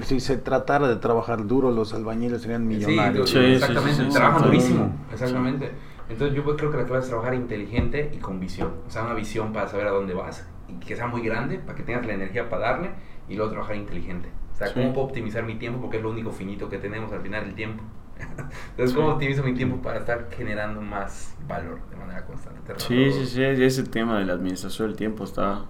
[0.04, 3.30] si, se, tratara de trabajar duro, los albañiles serían millonarios.
[3.30, 5.72] Sí, exactamente, trabajan durísimo, exactamente.
[6.10, 8.72] Entonces yo creo que la clave es trabajar inteligente y con visión.
[8.86, 11.76] O sea, una visión para saber a dónde vas y que sea muy grande para
[11.76, 12.92] que tengas la energía para darle
[13.28, 14.30] y luego trabajar inteligente.
[14.54, 15.82] O sea, ¿cómo puedo optimizar mi tiempo?
[15.82, 17.84] Porque es lo único finito que tenemos al final, el tiempo.
[18.72, 22.74] Entonces, ¿cómo optimizo mi tiempo para estar generando más valor de manera constante?
[22.78, 25.66] Sí, sí, sí, ese tema de la administración del tiempo está,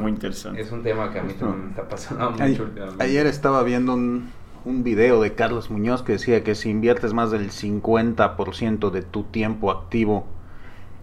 [0.00, 0.60] muy interesante.
[0.60, 2.70] Es un tema que a mí también me está pasando mucho.
[2.98, 4.30] Ayer estaba viendo un,
[4.64, 9.22] un video de Carlos Muñoz que decía que si inviertes más del 50% de tu
[9.24, 10.26] tiempo activo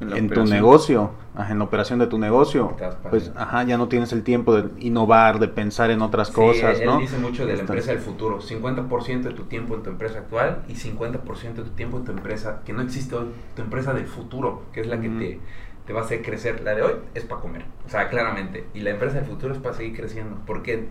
[0.01, 2.75] en, tu negocio, en la operación de tu negocio,
[3.09, 6.89] pues ajá, ya no tienes el tiempo de innovar, de pensar en otras cosas, él,
[6.99, 10.63] dice mucho de la empresa del futuro, 50% de tu tiempo en tu empresa actual
[10.67, 14.07] y 50% de tu tiempo en tu empresa que no existe hoy, tu empresa del
[14.07, 15.39] futuro, que es la que te,
[15.85, 16.61] te va a hacer crecer.
[16.61, 19.59] La de hoy es para comer, o sea, claramente, y la empresa del futuro es
[19.59, 20.87] para seguir creciendo, porque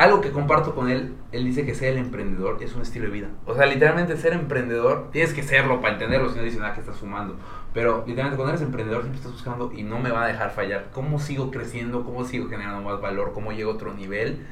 [0.00, 3.10] algo que comparto con él, él dice que ser el emprendedor es un estilo de
[3.10, 3.28] vida.
[3.44, 6.80] O sea, literalmente ser emprendedor, tienes que serlo para entenderlo, si no dicen, ah, que
[6.80, 7.36] estás fumando.
[7.74, 10.86] Pero literalmente cuando eres emprendedor siempre estás buscando y no me va a dejar fallar.
[10.94, 12.02] ¿Cómo sigo creciendo?
[12.02, 13.32] ¿Cómo sigo generando más valor?
[13.34, 14.46] ¿Cómo llego a otro nivel?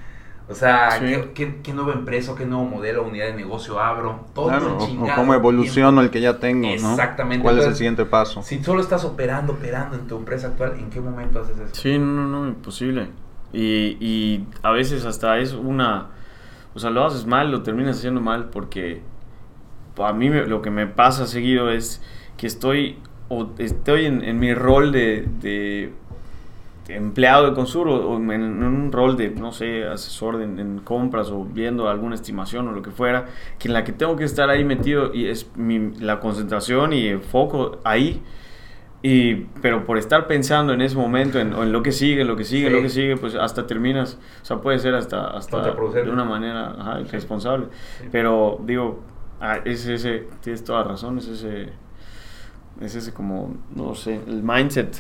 [0.51, 1.01] O sea,
[1.35, 4.27] ¿qué, qué, nueva empresa, qué nuevo modelo, unidad de negocio abro?
[4.35, 7.43] Todo claro, o, cómo evoluciono el que ya tengo, Exactamente.
[7.43, 8.43] ¿Cuál es el siguiente paso?
[8.43, 11.75] Si solo estás operando, operando en tu empresa actual, ¿en qué momento haces eso?
[11.75, 13.09] Sí, no, no, imposible.
[13.53, 16.09] Y, y a veces hasta es una...
[16.75, 19.03] O sea, lo haces mal, lo terminas haciendo mal porque
[19.97, 22.03] a mí lo que me pasa seguido es
[22.37, 25.93] que estoy o estoy en, mi rol de,
[26.89, 31.89] empleado de Consur o, en, un rol de, no sé, asesor en, compras o viendo
[31.89, 33.27] alguna estimación o lo que fuera,
[33.59, 37.07] que en la que tengo que estar ahí metido y es mi, la concentración y
[37.09, 38.23] el foco ahí.
[39.01, 42.45] Y, pero por estar pensando en ese momento, en, en lo que sigue, lo que
[42.45, 46.25] sigue, lo que sigue, pues hasta terminas, o sea, puede ser hasta, hasta de una
[46.25, 47.67] manera ajá, irresponsable.
[48.11, 49.01] Pero digo,
[49.41, 51.73] ah, es ese, tienes toda razón, es ese
[52.81, 54.97] es ese como, no sé, el mindset.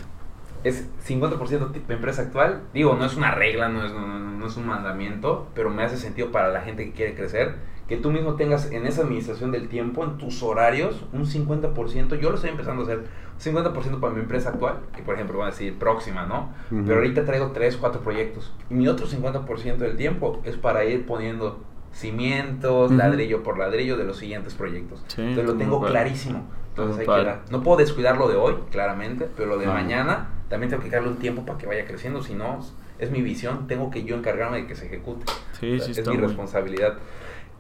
[0.64, 2.62] Es 50% tipo empresa actual.
[2.74, 6.30] Digo, no es una regla, no es, no, es un mandamiento, pero me hace sentido
[6.30, 7.56] para la gente que quiere crecer.
[7.86, 12.20] Que tú mismo tengas en esa administración del tiempo, en tus horarios, un 50%.
[12.20, 12.98] Yo lo estoy empezando a hacer.
[12.98, 16.50] Un 50% para mi empresa actual, que por ejemplo voy a decir próxima, ¿no?
[16.70, 18.52] Pero ahorita traigo 3, 4 proyectos.
[18.68, 21.60] Y mi otro 50% del tiempo es para ir poniendo
[21.92, 25.02] cimientos, ladrillo por ladrillo de los siguientes proyectos.
[25.16, 26.46] Entonces lo tengo clarísimo.
[26.78, 30.82] Entonces hay que No puedo descuidarlo de hoy, claramente, pero lo de mañana también tengo
[30.82, 32.60] que darle un tiempo para que vaya creciendo, si no,
[32.98, 35.26] es mi visión, tengo que yo encargarme de que se ejecute.
[35.58, 36.94] Sí, sí, es mi responsabilidad.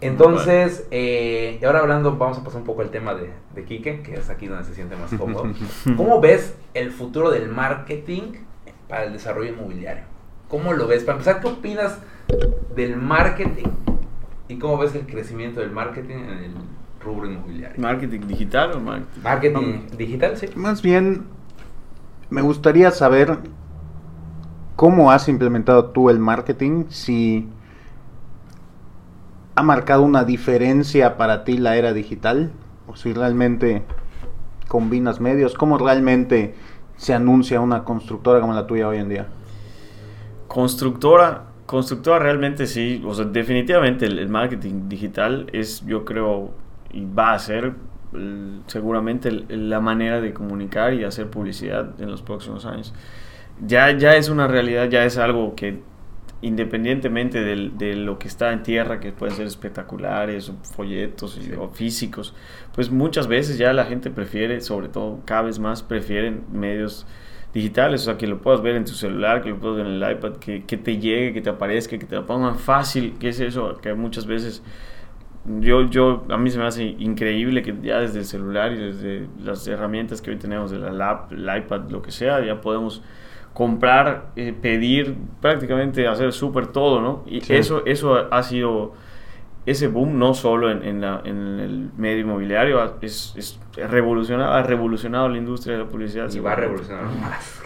[0.00, 4.00] Entonces, eh, y ahora hablando, vamos a pasar un poco al tema de, de Quique,
[4.02, 5.44] que es aquí donde se siente más cómodo.
[5.96, 8.34] ¿Cómo ves el futuro del marketing
[8.88, 10.04] para el desarrollo inmobiliario?
[10.48, 11.02] ¿Cómo lo ves?
[11.02, 11.98] Para empezar, ¿qué opinas
[12.74, 13.68] del marketing
[14.46, 16.52] y cómo ves el crecimiento del marketing en el
[17.00, 17.80] rubro inmobiliario.
[17.80, 19.20] ¿Marketing digital o marketing?
[19.22, 20.46] Marketing digital, sí.
[20.54, 21.24] Más bien,
[22.30, 23.38] me gustaría saber
[24.76, 27.48] cómo has implementado tú el marketing, si
[29.54, 32.52] ha marcado una diferencia para ti la era digital,
[32.86, 33.82] o si realmente
[34.68, 36.54] combinas medios, cómo realmente
[36.96, 39.26] se anuncia una constructora como la tuya hoy en día.
[40.46, 46.50] Constructora, constructora realmente sí, o sea, definitivamente el marketing digital es, yo creo,
[46.92, 47.74] y va a ser
[48.66, 52.94] seguramente la manera de comunicar y hacer publicidad en los próximos años.
[53.66, 55.80] Ya, ya es una realidad, ya es algo que
[56.40, 62.34] independientemente de, lo que está en tierra, que pueden ser espectaculares o folletos o físicos,
[62.74, 67.06] pues muchas veces ya la gente prefiere, sobre todo cada vez más prefieren medios
[67.52, 70.00] digitales, o sea, que lo puedas ver en tu celular, que lo puedas ver en
[70.00, 73.30] el iPad, que, que te llegue, que te aparezca, que te lo pongan fácil, que
[73.30, 74.62] es eso, que muchas veces
[75.60, 79.28] yo, yo, a mí se me hace increíble que ya desde el celular y desde
[79.42, 83.02] las herramientas que hoy tenemos de la lap, el iPad, lo que sea, ya podemos
[83.54, 87.24] comprar, eh, pedir, prácticamente hacer súper todo, ¿no?
[87.26, 88.94] Y eso, eso ha sido
[89.66, 94.62] ese boom no solo en, en, la, en el medio inmobiliario, es, es revolucionado, ha
[94.62, 96.32] revolucionado la industria de la publicidad.
[96.32, 97.62] Y va a revolucionar más.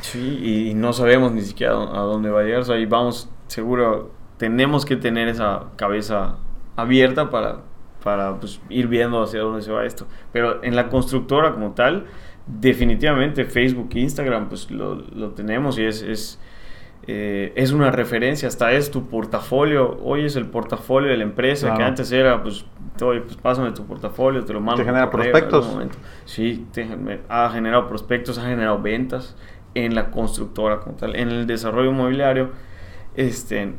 [0.00, 3.30] Sí, y no sabemos ni siquiera a dónde va a llegar, o sea, ahí vamos,
[3.46, 6.36] seguro, tenemos que tener esa cabeza
[6.76, 7.62] abierta para,
[8.04, 10.06] para pues, ir viendo hacia dónde se va esto.
[10.32, 12.06] Pero en la constructora como tal,
[12.46, 16.38] definitivamente Facebook e Instagram pues lo, lo tenemos y es, es,
[17.08, 21.74] eh, es, una referencia, hasta es tu portafolio, hoy es el portafolio de la empresa,
[21.76, 22.64] que antes era pues,
[23.00, 24.82] oye, pues pásame tu portafolio, te lo mando.
[24.82, 25.76] ¿Te genera prospectos?
[26.24, 26.66] Sí,
[27.28, 29.36] ha generado prospectos, ha generado ventas
[29.74, 32.50] en la constructora como tal, en el desarrollo inmobiliario.
[33.14, 33.74] Este,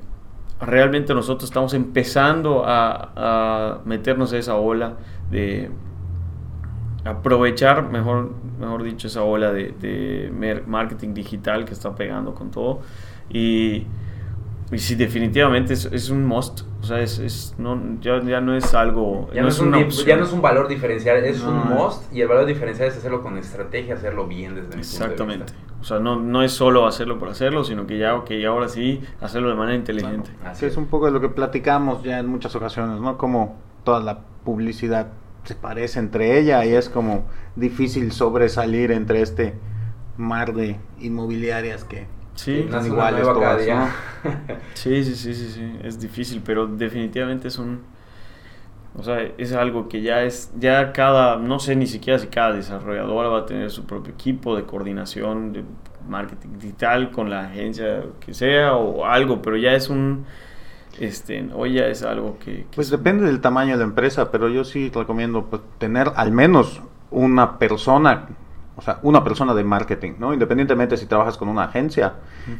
[0.59, 4.93] realmente nosotros estamos empezando a, meternos a esa ola
[5.29, 5.69] de
[7.05, 12.81] aprovechar, mejor, mejor dicho, esa ola de, de marketing digital que está pegando con todo.
[13.29, 13.85] Y,
[14.71, 16.61] y sí, definitivamente es, es, un must.
[16.81, 19.29] O sea, es, es no, ya, ya, no es algo.
[19.33, 19.71] Ya no, es, un,
[20.05, 22.13] ya no es un valor diferencial, es un must.
[22.13, 25.45] Y el valor diferencial es hacerlo con estrategia, hacerlo bien desde mi Exactamente.
[25.45, 25.66] Punto de vista.
[25.79, 29.01] O sea, no, no es solo hacerlo por hacerlo, sino que ya, okay, ahora sí,
[29.21, 30.31] hacerlo de manera inteligente.
[30.43, 33.17] Así es un poco de lo que platicamos ya en muchas ocasiones, ¿no?
[33.17, 35.07] Como toda la publicidad
[35.43, 37.25] se parece entre ella y es como
[37.55, 39.53] difícil sobresalir entre este
[40.17, 43.87] mar de inmobiliarias que sí, están iguales todas, ¿no?
[44.73, 47.81] sí, sí, sí, sí, sí, es difícil, pero definitivamente es un
[48.97, 52.53] o sea, es algo que ya es, ya cada, no sé ni siquiera si cada
[52.53, 55.63] desarrolladora va a tener su propio equipo de coordinación de
[56.09, 60.25] marketing digital con la agencia que sea o algo, pero ya es un,
[60.99, 62.65] este, hoy ya es algo que...
[62.73, 66.81] pues depende del tamaño de la empresa, pero yo sí recomiendo pues, tener al menos
[67.11, 68.27] una persona
[68.77, 70.33] o sea, una persona de marketing, ¿no?
[70.33, 72.13] Independientemente si trabajas con una agencia,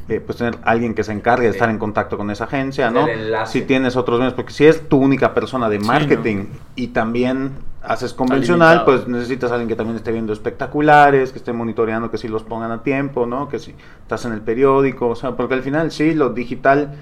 [0.10, 3.06] eh, pues tener alguien que se encargue de estar en contacto con esa agencia, ¿no?
[3.46, 6.46] Si tienes otros medios, porque si es tu única persona de marketing
[6.76, 7.52] y también
[7.84, 12.28] haces convencional, pues necesitas alguien que también esté viendo espectaculares, que esté monitoreando que si
[12.28, 13.48] los pongan a tiempo, ¿no?
[13.48, 16.96] Que si estás en el periódico, o sea, porque al final sí, lo digital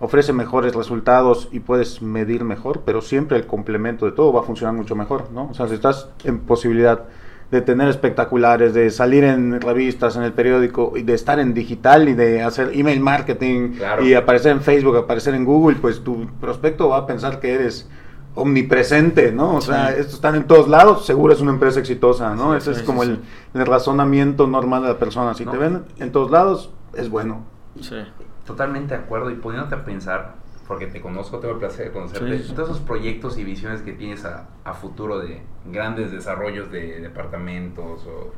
[0.00, 4.42] ofrece mejores resultados y puedes medir mejor, pero siempre el complemento de todo va a
[4.42, 5.50] funcionar mucho mejor, ¿no?
[5.50, 7.04] O sea, si estás en posibilidad
[7.50, 12.08] de tener espectaculares, de salir en revistas, en el periódico, y de estar en digital
[12.08, 16.88] y de hacer email marketing y aparecer en Facebook, aparecer en Google, pues tu prospecto
[16.88, 17.88] va a pensar que eres
[18.34, 19.54] omnipresente, ¿no?
[19.54, 22.54] O sea, estos están en todos lados, seguro es una empresa exitosa, ¿no?
[22.54, 23.20] Ese es como el,
[23.54, 25.34] razonamiento normal de la persona.
[25.34, 27.44] Si te ven en todos lados, es bueno.
[27.80, 27.96] Sí.
[28.44, 29.30] Totalmente de acuerdo.
[29.30, 30.34] Y poniéndote a pensar,
[30.66, 34.24] porque te conozco, tengo el placer de conocerte, todos esos proyectos y visiones que tienes
[34.24, 38.32] a, a, futuro de grandes desarrollos de departamentos o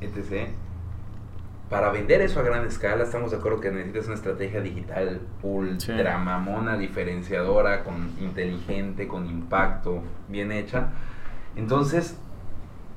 [0.00, 0.48] etc.
[1.68, 6.16] Para vender eso a gran escala, estamos de acuerdo que necesitas una estrategia digital ultra
[6.16, 10.88] mamona, diferenciadora, con inteligente, con impacto, bien hecha.
[11.56, 12.16] Entonces,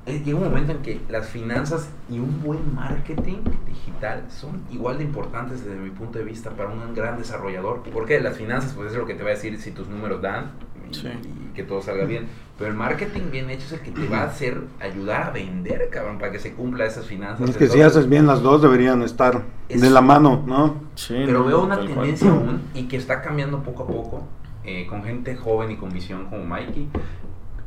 [0.06, 5.04] llega un momento en que las finanzas y un buen marketing digital son igual de
[5.04, 7.82] importantes desde mi punto de vista para un gran desarrollador.
[7.92, 10.52] Porque las finanzas, pues es lo que te va a decir si tus números dan
[10.90, 12.26] y, que todo salga bien.
[12.58, 15.88] Pero el marketing bien hecho es el que te va a hacer ayudar a vender,
[15.90, 17.48] cabrón, para que se cumpla esas finanzas.
[17.48, 20.82] Es que si haces bien las dos deberían estar de la mano, ¿no?
[20.94, 24.28] Sí, Pero veo una tendencia aún y que está cambiando poco a poco
[24.64, 26.88] eh, con gente joven y con visión como Mikey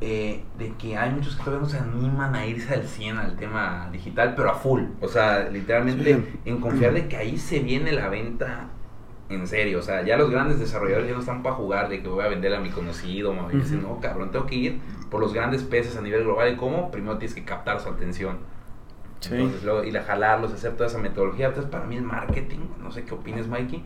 [0.02, 3.36] eh, de que hay muchos que todavía no se animan a irse al 100 al
[3.38, 4.84] tema digital, pero a full.
[5.02, 8.68] O sea, literalmente en confiar de que ahí se viene la venta
[9.30, 9.80] en serio.
[9.80, 12.28] O sea, ya los grandes desarrolladores ya no están para jugar de que voy a
[12.28, 13.34] vender a mi conocido.
[13.34, 14.80] Me dicen, no, cabrón, tengo que ir
[15.10, 16.54] por los grandes peces a nivel global.
[16.54, 16.92] ¿Y cómo?
[16.92, 18.40] Primero tienes que captar su atención.
[19.24, 21.48] Entonces, luego ir a jalarlos, hacer toda esa metodología.
[21.48, 23.84] Entonces, para mí el marketing, no sé qué opines, Mikey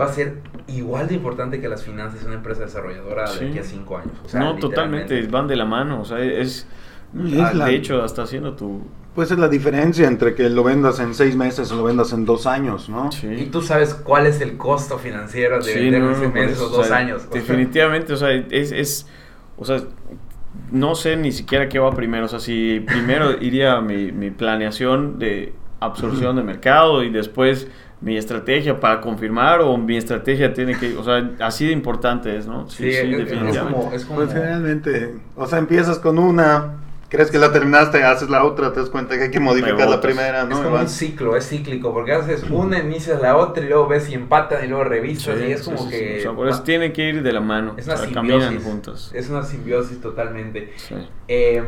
[0.00, 0.38] va a ser
[0.68, 4.12] igual de importante que las finanzas en una empresa desarrolladora de aquí a cinco años.
[4.34, 6.00] no, totalmente, van de la mano.
[6.00, 6.66] O sea, es,
[7.40, 8.82] ah, de hecho, hasta haciendo tu...
[9.14, 12.24] Pues es la diferencia entre que lo vendas en seis meses o lo vendas en
[12.24, 13.10] dos años, ¿no?
[13.22, 16.90] Y tú sabes cuál es el costo financiero de vender en seis meses o dos
[16.92, 17.28] años.
[17.30, 19.06] Definitivamente, o sea, es, es,
[19.56, 19.80] o sea,
[20.70, 22.26] no sé ni siquiera qué va primero.
[22.26, 27.68] O sea, si primero iría mi, mi planeación de absorción de mercado y después
[28.00, 32.46] mi estrategia para confirmar o mi estrategia tiene que, o sea, así de importante es,
[32.46, 32.68] ¿no?
[32.70, 33.96] Sí, sí, definitivamente.
[33.96, 36.76] Es como, Pues generalmente, o sea, empiezas con una,
[37.08, 40.00] crees que la terminaste, haces la otra, te das cuenta que hay que modificar la
[40.00, 40.56] primera, ¿no?
[40.56, 44.04] Es como un ciclo, es cíclico, porque haces una, inicias la otra y luego ves
[44.04, 46.18] si empatan y luego revisas y es como que...
[46.18, 49.10] O sea, por eso tiene que ir de la mano, es una simbiosis, juntos.
[49.12, 50.72] Es una simbiosis totalmente.
[51.26, 51.64] Eh,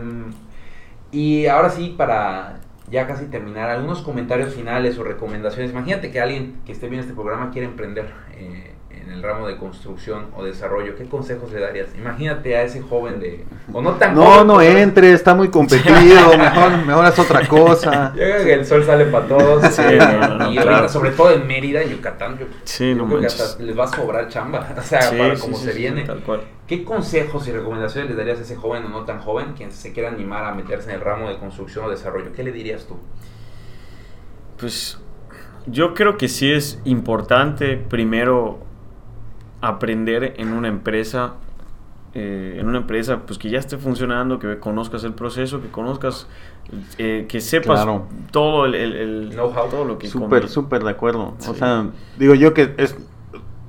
[1.10, 2.60] y ahora sí, para
[2.91, 5.70] ya casi terminar, algunos comentarios finales o recomendaciones.
[5.70, 9.57] Imagínate que alguien que esté viendo este programa quiere emprender eh, en el ramo de
[9.57, 10.97] construcción o desarrollo.
[10.97, 11.88] ¿Qué consejos le darías?
[11.97, 13.45] Imagínate a ese joven de...
[13.72, 18.12] O no tan No, no entre, está muy competido, mejor, mejor es otra cosa.
[18.16, 19.78] Yo creo que el sol sale para todos.
[19.78, 23.84] y ahorita, sobre todo en Mérida, Yucatán, yo, sí, no creo que hasta les va
[23.84, 24.66] a sobrar chamba.
[24.80, 26.05] O sea, para como se viene.
[26.05, 26.41] Tal cual.
[26.66, 29.93] ¿Qué consejos y recomendaciones le darías a ese joven o no tan joven quien se
[29.93, 32.32] quiera animar a meterse en el ramo de construcción o desarrollo?
[32.32, 32.97] ¿Qué le dirías tú?
[34.59, 34.99] Pues
[35.66, 38.69] yo creo que sí es importante primero
[39.61, 41.34] aprender en una empresa,
[42.14, 46.26] eh, en una empresa pues que ya esté funcionando, que conozcas el proceso, que conozcas,
[46.98, 47.86] eh, que sepas
[48.30, 51.34] todo el, know-how, todo lo que Súper, súper de acuerdo.
[51.46, 51.86] O sea,
[52.18, 52.96] digo yo que es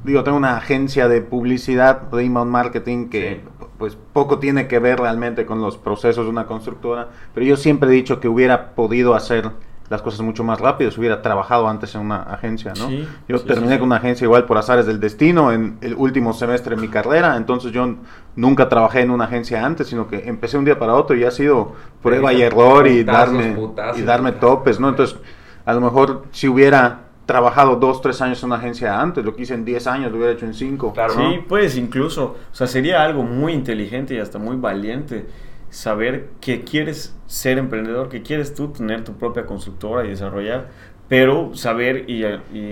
[0.04, 3.42] digo, tengo una agencia de publicidad, de email marketing, que
[3.78, 7.90] pues poco tiene que ver realmente con los procesos de una constructora, pero yo siempre
[7.90, 9.52] he dicho que hubiera podido hacer
[9.92, 12.90] las cosas mucho más rápido si hubiera trabajado antes en una agencia, ¿no?
[13.28, 16.82] yo terminé con una agencia igual por azares del destino en el último semestre de
[16.82, 17.96] mi carrera, entonces yo
[18.38, 21.32] nunca trabajé en una agencia antes, sino que empecé un día para otro y ha
[21.32, 23.58] sido prueba y error y darme,
[23.98, 24.88] y darme topes, ¿no?
[24.88, 25.20] Entonces,
[25.66, 29.42] a lo mejor si hubiera trabajado dos, tres años en una agencia antes, lo que
[29.42, 30.94] hice en diez años lo hubiera hecho en cinco.
[30.94, 35.26] Claro, sí, pues incluso, o sea, sería algo muy inteligente y hasta muy valiente
[35.72, 40.68] saber que quieres ser emprendedor, que quieres tú tener tu propia constructora y desarrollar,
[41.08, 42.24] pero saber y,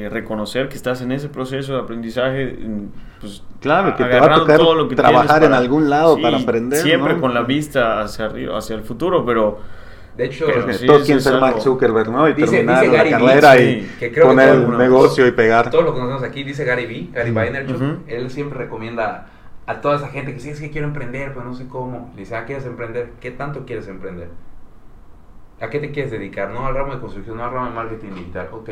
[0.09, 2.57] reconocer que estás en ese proceso de aprendizaje,
[3.19, 6.37] pues claro, que te va a tocar todo lo que trabajar en algún lado para
[6.37, 9.59] aprender, siempre con la vista hacia arriba, hacia el futuro, pero
[10.17, 10.47] de hecho,
[10.85, 12.27] todos quieren ser Mark Zuckerberg, ¿no?
[12.27, 13.89] Y terminar la carrera y
[14.21, 15.71] poner el negocio y pegar.
[15.71, 19.27] Todo lo que conocemos aquí, dice Gary Vee, Gary Vaynerchuk, él siempre recomienda
[19.69, 22.09] a toda esa gente que sí es que quiero emprender, pero no sé cómo.
[22.15, 23.11] Le dice, ah, ¿quieres emprender?
[23.21, 24.29] ¿Qué tanto quieres emprender?
[25.61, 26.49] ¿A qué te quieres dedicar?
[26.49, 28.49] No al ramo de construcción, no al ramo de marketing digital.
[28.51, 28.69] Ok.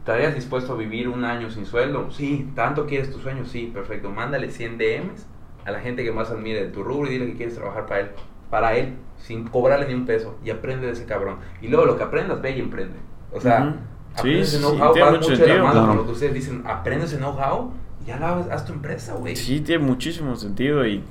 [0.00, 2.10] ¿Estarías dispuesto a vivir un año sin sueldo?
[2.10, 2.50] Sí.
[2.54, 3.46] ¿Tanto quieres tu sueño?
[3.46, 4.10] Sí, perfecto.
[4.10, 5.26] Mándale 100 DMs
[5.64, 8.00] a la gente que más admire de tu rubro y dile que quieres trabajar para
[8.00, 8.10] él.
[8.50, 10.36] Para él, sin cobrarle ni un peso.
[10.44, 11.38] Y aprende de ese cabrón.
[11.62, 12.98] Y luego lo que aprendas, ve y emprende.
[13.32, 13.74] O sea,
[14.14, 14.94] aprende ese know-how.
[15.00, 16.62] va mucho de la mano con lo que ustedes dicen.
[16.66, 17.72] Aprende ese know-how
[18.06, 19.36] ya la haz tu empresa, güey.
[19.36, 21.02] Sí, tiene muchísimo sentido y,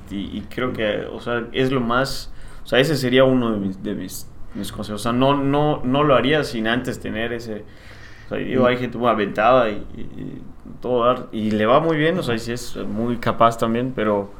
[0.48, 2.32] creo que, o sea, es lo más,
[2.64, 4.26] o sea, ese sería uno de mis, de mis,
[4.72, 5.00] consejos.
[5.00, 7.64] O sea, no, no, no lo haría sin antes tener ese,
[8.26, 10.42] o sea, digo, hay gente muy aventada y, y,
[10.80, 14.32] todo y le va muy bien, o sea, sí es muy capaz también, pero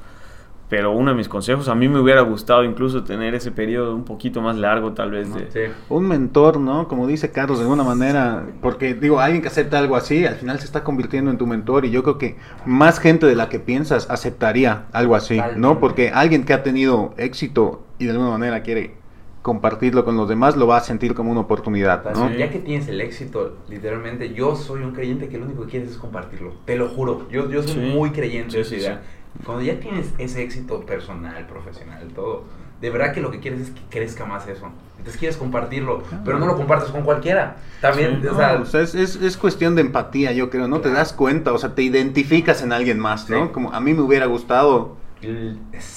[0.69, 4.05] pero uno de mis consejos, a mí me hubiera gustado incluso tener ese periodo un
[4.05, 5.71] poquito más largo tal vez de...
[5.89, 6.89] Un mentor, ¿no?
[6.89, 10.59] Como dice Carlos, de alguna manera, porque digo, alguien que acepta algo así, al final
[10.59, 13.61] se está convirtiendo en tu mentor y yo creo que más gente de la que
[13.61, 15.79] piensas aceptaría algo así, ¿no?
[15.79, 18.97] Porque alguien que ha tenido éxito y de alguna manera quiere
[19.43, 22.35] compartirlo con los demás, lo va a sentir como una oportunidad, ¿no?
[22.35, 25.91] Ya que tienes el éxito, literalmente, yo soy un creyente que lo único que quieres
[25.91, 29.03] es compartirlo, te lo juro, yo, yo soy muy creyente de esa idea
[29.45, 32.45] cuando ya tienes ese éxito personal, profesional, todo,
[32.81, 34.69] de verdad que lo que quieres es que crezca más eso.
[34.99, 37.57] Entonces quieres compartirlo, pero no lo compartes con cualquiera.
[37.81, 40.81] También, o sea, es, es, cuestión de empatía, yo creo, ¿no?
[40.81, 43.53] Te das cuenta, o sea, te identificas en alguien más, ¿no?
[43.53, 44.97] Como a mí me hubiera gustado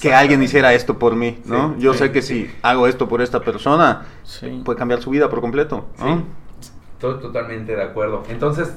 [0.00, 1.76] que alguien hiciera esto por mí, ¿no?
[1.78, 4.06] yo sé que si hago esto por esta persona,
[4.64, 6.24] puede cambiar su vida por completo, ¿no?
[6.92, 8.24] Estoy totalmente de acuerdo.
[8.28, 8.74] Entonces,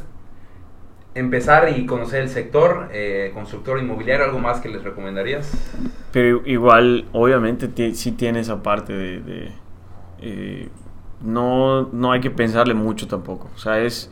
[1.15, 5.51] empezar y conocer el sector, eh, constructor inmobiliario, ¿algo más que les recomendarías?
[6.11, 9.51] Pero igual, obviamente, sí tiene esa parte de...
[10.21, 10.69] Eh,
[11.21, 13.49] no, no hay que pensarle mucho tampoco.
[13.55, 14.11] O sea, es...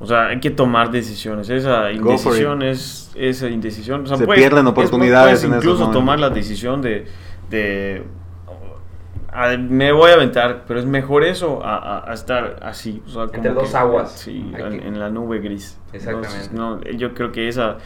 [0.00, 1.48] O sea, hay que tomar decisiones.
[1.50, 3.12] Esa indecisión es...
[3.14, 4.06] Esa indecisión...
[4.06, 7.06] Se pierden oportunidades incluso tomar la decisión de
[9.58, 13.02] me voy a aventar, pero es mejor eso a, estar así.
[13.32, 14.12] Entre dos aguas.
[14.12, 15.78] Sí, en, la nube gris.
[15.92, 16.50] Exactamente.
[16.52, 17.78] no, yo creo que esa,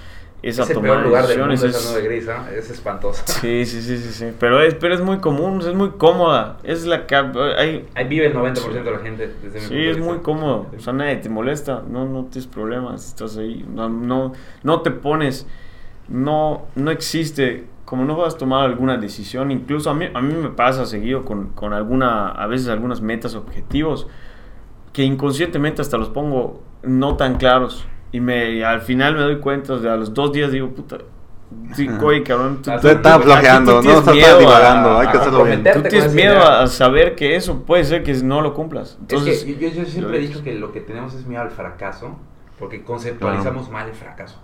[0.43, 3.25] esa es el peor lugar del mundo, es, esa nube gris, es espantosa.
[3.41, 4.33] Sí, sí, sí, sí, sí.
[4.39, 6.59] Pero es, pero es muy común, es muy cómoda.
[6.63, 7.17] Es la que...
[7.17, 9.33] Ahí vive el 90% de la gente.
[9.43, 10.67] Desde sí, es muy cómodo.
[10.77, 11.83] O sea, nadie te molesta.
[11.89, 13.07] No, no tienes problemas.
[13.07, 13.65] Estás ahí.
[13.69, 14.33] No, no,
[14.63, 15.47] no te pones...
[16.09, 20.35] No, no existe como no vas a tomar alguna decisión, incluso a mí, a mí
[20.35, 24.07] me pasa seguido con, con alguna, a veces algunas metas, objetivos,
[24.93, 27.89] que inconscientemente hasta los pongo no tan claros.
[28.13, 30.99] Y me, al final me doy cuenta, de a los dos días digo, puta,
[31.73, 35.65] sí, oye, cabrón, tú, tú, estás flojeando, no estás divagando, hay que hacerlo bien.
[35.65, 38.99] Tú tienes miedo a saber que eso puede ser que no lo cumplas.
[39.01, 42.19] Entonces, yo, yo, siempre he dicho que lo que tenemos es miedo al fracaso,
[42.59, 44.39] porque conceptualizamos mal el fracaso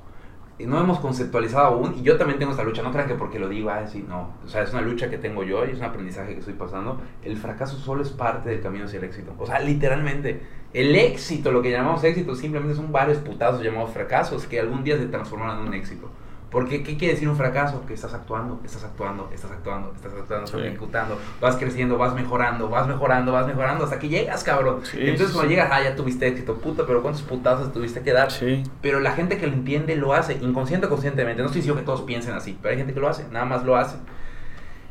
[0.60, 3.48] no hemos conceptualizado aún, y yo también tengo esta lucha, no crean que porque lo
[3.48, 6.34] digo, ah, no, o sea, es una lucha que tengo yo y es un aprendizaje
[6.34, 9.58] que estoy pasando, el fracaso solo es parte del camino hacia el éxito, o sea,
[9.58, 10.42] literalmente,
[10.72, 14.96] el éxito, lo que llamamos éxito, simplemente son varios putazos llamados fracasos que algún día
[14.96, 16.10] se transformarán en un éxito.
[16.54, 17.84] Porque, ¿qué quiere decir un fracaso?
[17.84, 22.68] Que estás actuando, estás actuando, estás actuando, estás actuando, estás ejecutando, vas creciendo, vas mejorando,
[22.68, 24.80] vas mejorando, vas mejorando, hasta que llegas, cabrón.
[24.92, 28.28] Entonces, cuando llegas, ah, ya tuviste éxito, puta, pero ¿cuántos putazos tuviste que dar?
[28.80, 31.42] Pero la gente que lo entiende lo hace, inconsciente o conscientemente.
[31.42, 33.64] No estoy diciendo que todos piensen así, pero hay gente que lo hace, nada más
[33.64, 33.96] lo hace.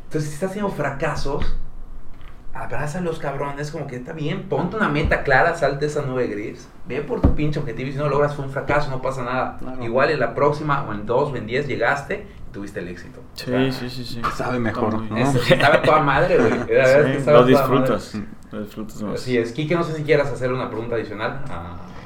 [0.04, 1.56] Entonces, si estás haciendo fracasos,
[2.54, 6.28] abraza a los cabrones, como que está bien, ponte una meta clara, salte esa nube
[6.28, 9.24] gris, ve por tu pinche objetivo y si no logras fue un fracaso, no pasa
[9.24, 9.60] nada.
[9.82, 13.22] Igual en la próxima o en dos o en diez llegaste y tuviste el éxito.
[13.34, 14.22] Sí, sí, sí, sí.
[14.36, 15.34] Sabe mejor, ¿no?
[15.34, 17.26] sabe toda madre, güey.
[17.26, 18.18] lo disfrutas.
[18.52, 19.16] Lo disfrutas más.
[19.16, 19.52] Así es.
[19.52, 21.42] Kike, no sé si quieras hacer una pregunta adicional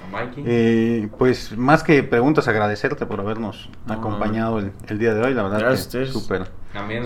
[0.09, 0.43] Mikey.
[0.47, 5.33] Eh, pues más que preguntas, agradecerte por habernos acompañado el, día de hoy.
[5.33, 6.47] La verdad que súper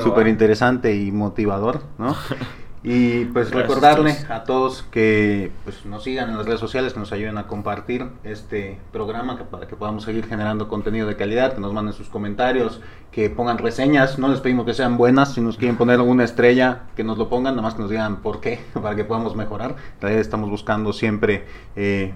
[0.03, 2.15] súper interesante y motivador, ¿no?
[2.83, 7.11] Y pues recordarle a todos que pues, nos sigan en las redes sociales, que nos
[7.11, 11.61] ayuden a compartir este programa que, para que podamos seguir generando contenido de calidad, que
[11.61, 15.57] nos manden sus comentarios, que pongan reseñas, no les pedimos que sean buenas, si nos
[15.57, 18.59] quieren poner alguna estrella, que nos lo pongan, nada más que nos digan por qué,
[18.73, 19.75] para que podamos mejorar.
[20.01, 22.13] estamos buscando siempre eh,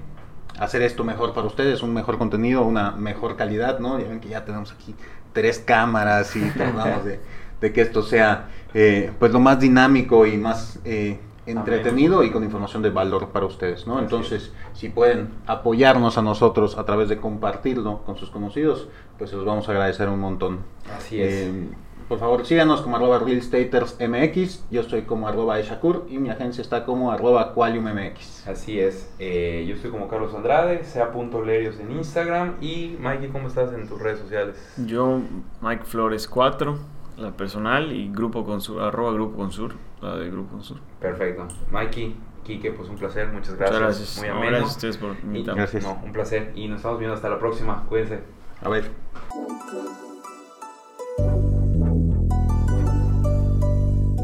[0.60, 4.00] hacer esto mejor para ustedes, un mejor contenido, una mejor calidad, ¿no?
[4.00, 4.96] Ya ven que ya tenemos aquí
[5.34, 7.20] tres cámaras y tratamos de
[7.62, 12.44] de que esto sea eh, pues lo más dinámico y más eh, entretenido y con
[12.44, 14.00] información de valor para ustedes, ¿no?
[14.00, 19.38] Entonces, si pueden apoyarnos a nosotros a través de compartirlo con sus conocidos, pues se
[19.38, 20.60] los vamos a agradecer un montón.
[20.94, 21.34] Así es.
[21.34, 21.70] Eh,
[22.10, 26.84] por favor, síganos como arroba realstatersmx, yo estoy como arroba eshakur y mi agencia está
[26.84, 28.46] como arroba qualiummx.
[28.48, 33.48] Así es, yo estoy como Carlos Andrade, sea punto lerios en Instagram y Mikey, ¿cómo
[33.48, 34.56] estás en tus redes sociales?
[34.86, 35.22] Yo,
[35.62, 36.78] Mike Flores 4,
[37.18, 40.78] la personal y grupo consur, arroba grupo consur, la de grupo consur.
[41.00, 41.48] Perfecto.
[41.72, 43.80] Mikey, Kike, pues un placer, muchas gracias.
[43.80, 44.18] gracias.
[44.20, 44.50] Muy ameno.
[44.50, 45.62] Gracias a ustedes por invitarme.
[45.62, 45.84] Gracias.
[45.84, 47.84] No, un placer y nos estamos viendo hasta la próxima.
[47.88, 48.20] Cuídense.
[48.62, 48.92] A ver.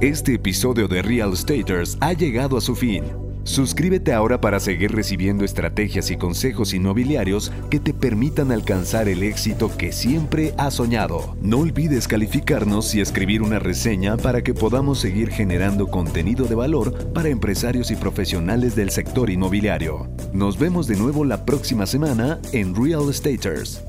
[0.01, 3.30] Este episodio de Real Staters ha llegado a su fin.
[3.43, 9.71] Suscríbete ahora para seguir recibiendo estrategias y consejos inmobiliarios que te permitan alcanzar el éxito
[9.75, 11.35] que siempre has soñado.
[11.41, 17.11] No olvides calificarnos y escribir una reseña para que podamos seguir generando contenido de valor
[17.13, 20.07] para empresarios y profesionales del sector inmobiliario.
[20.33, 23.83] Nos vemos de nuevo la próxima semana en Real Estaters.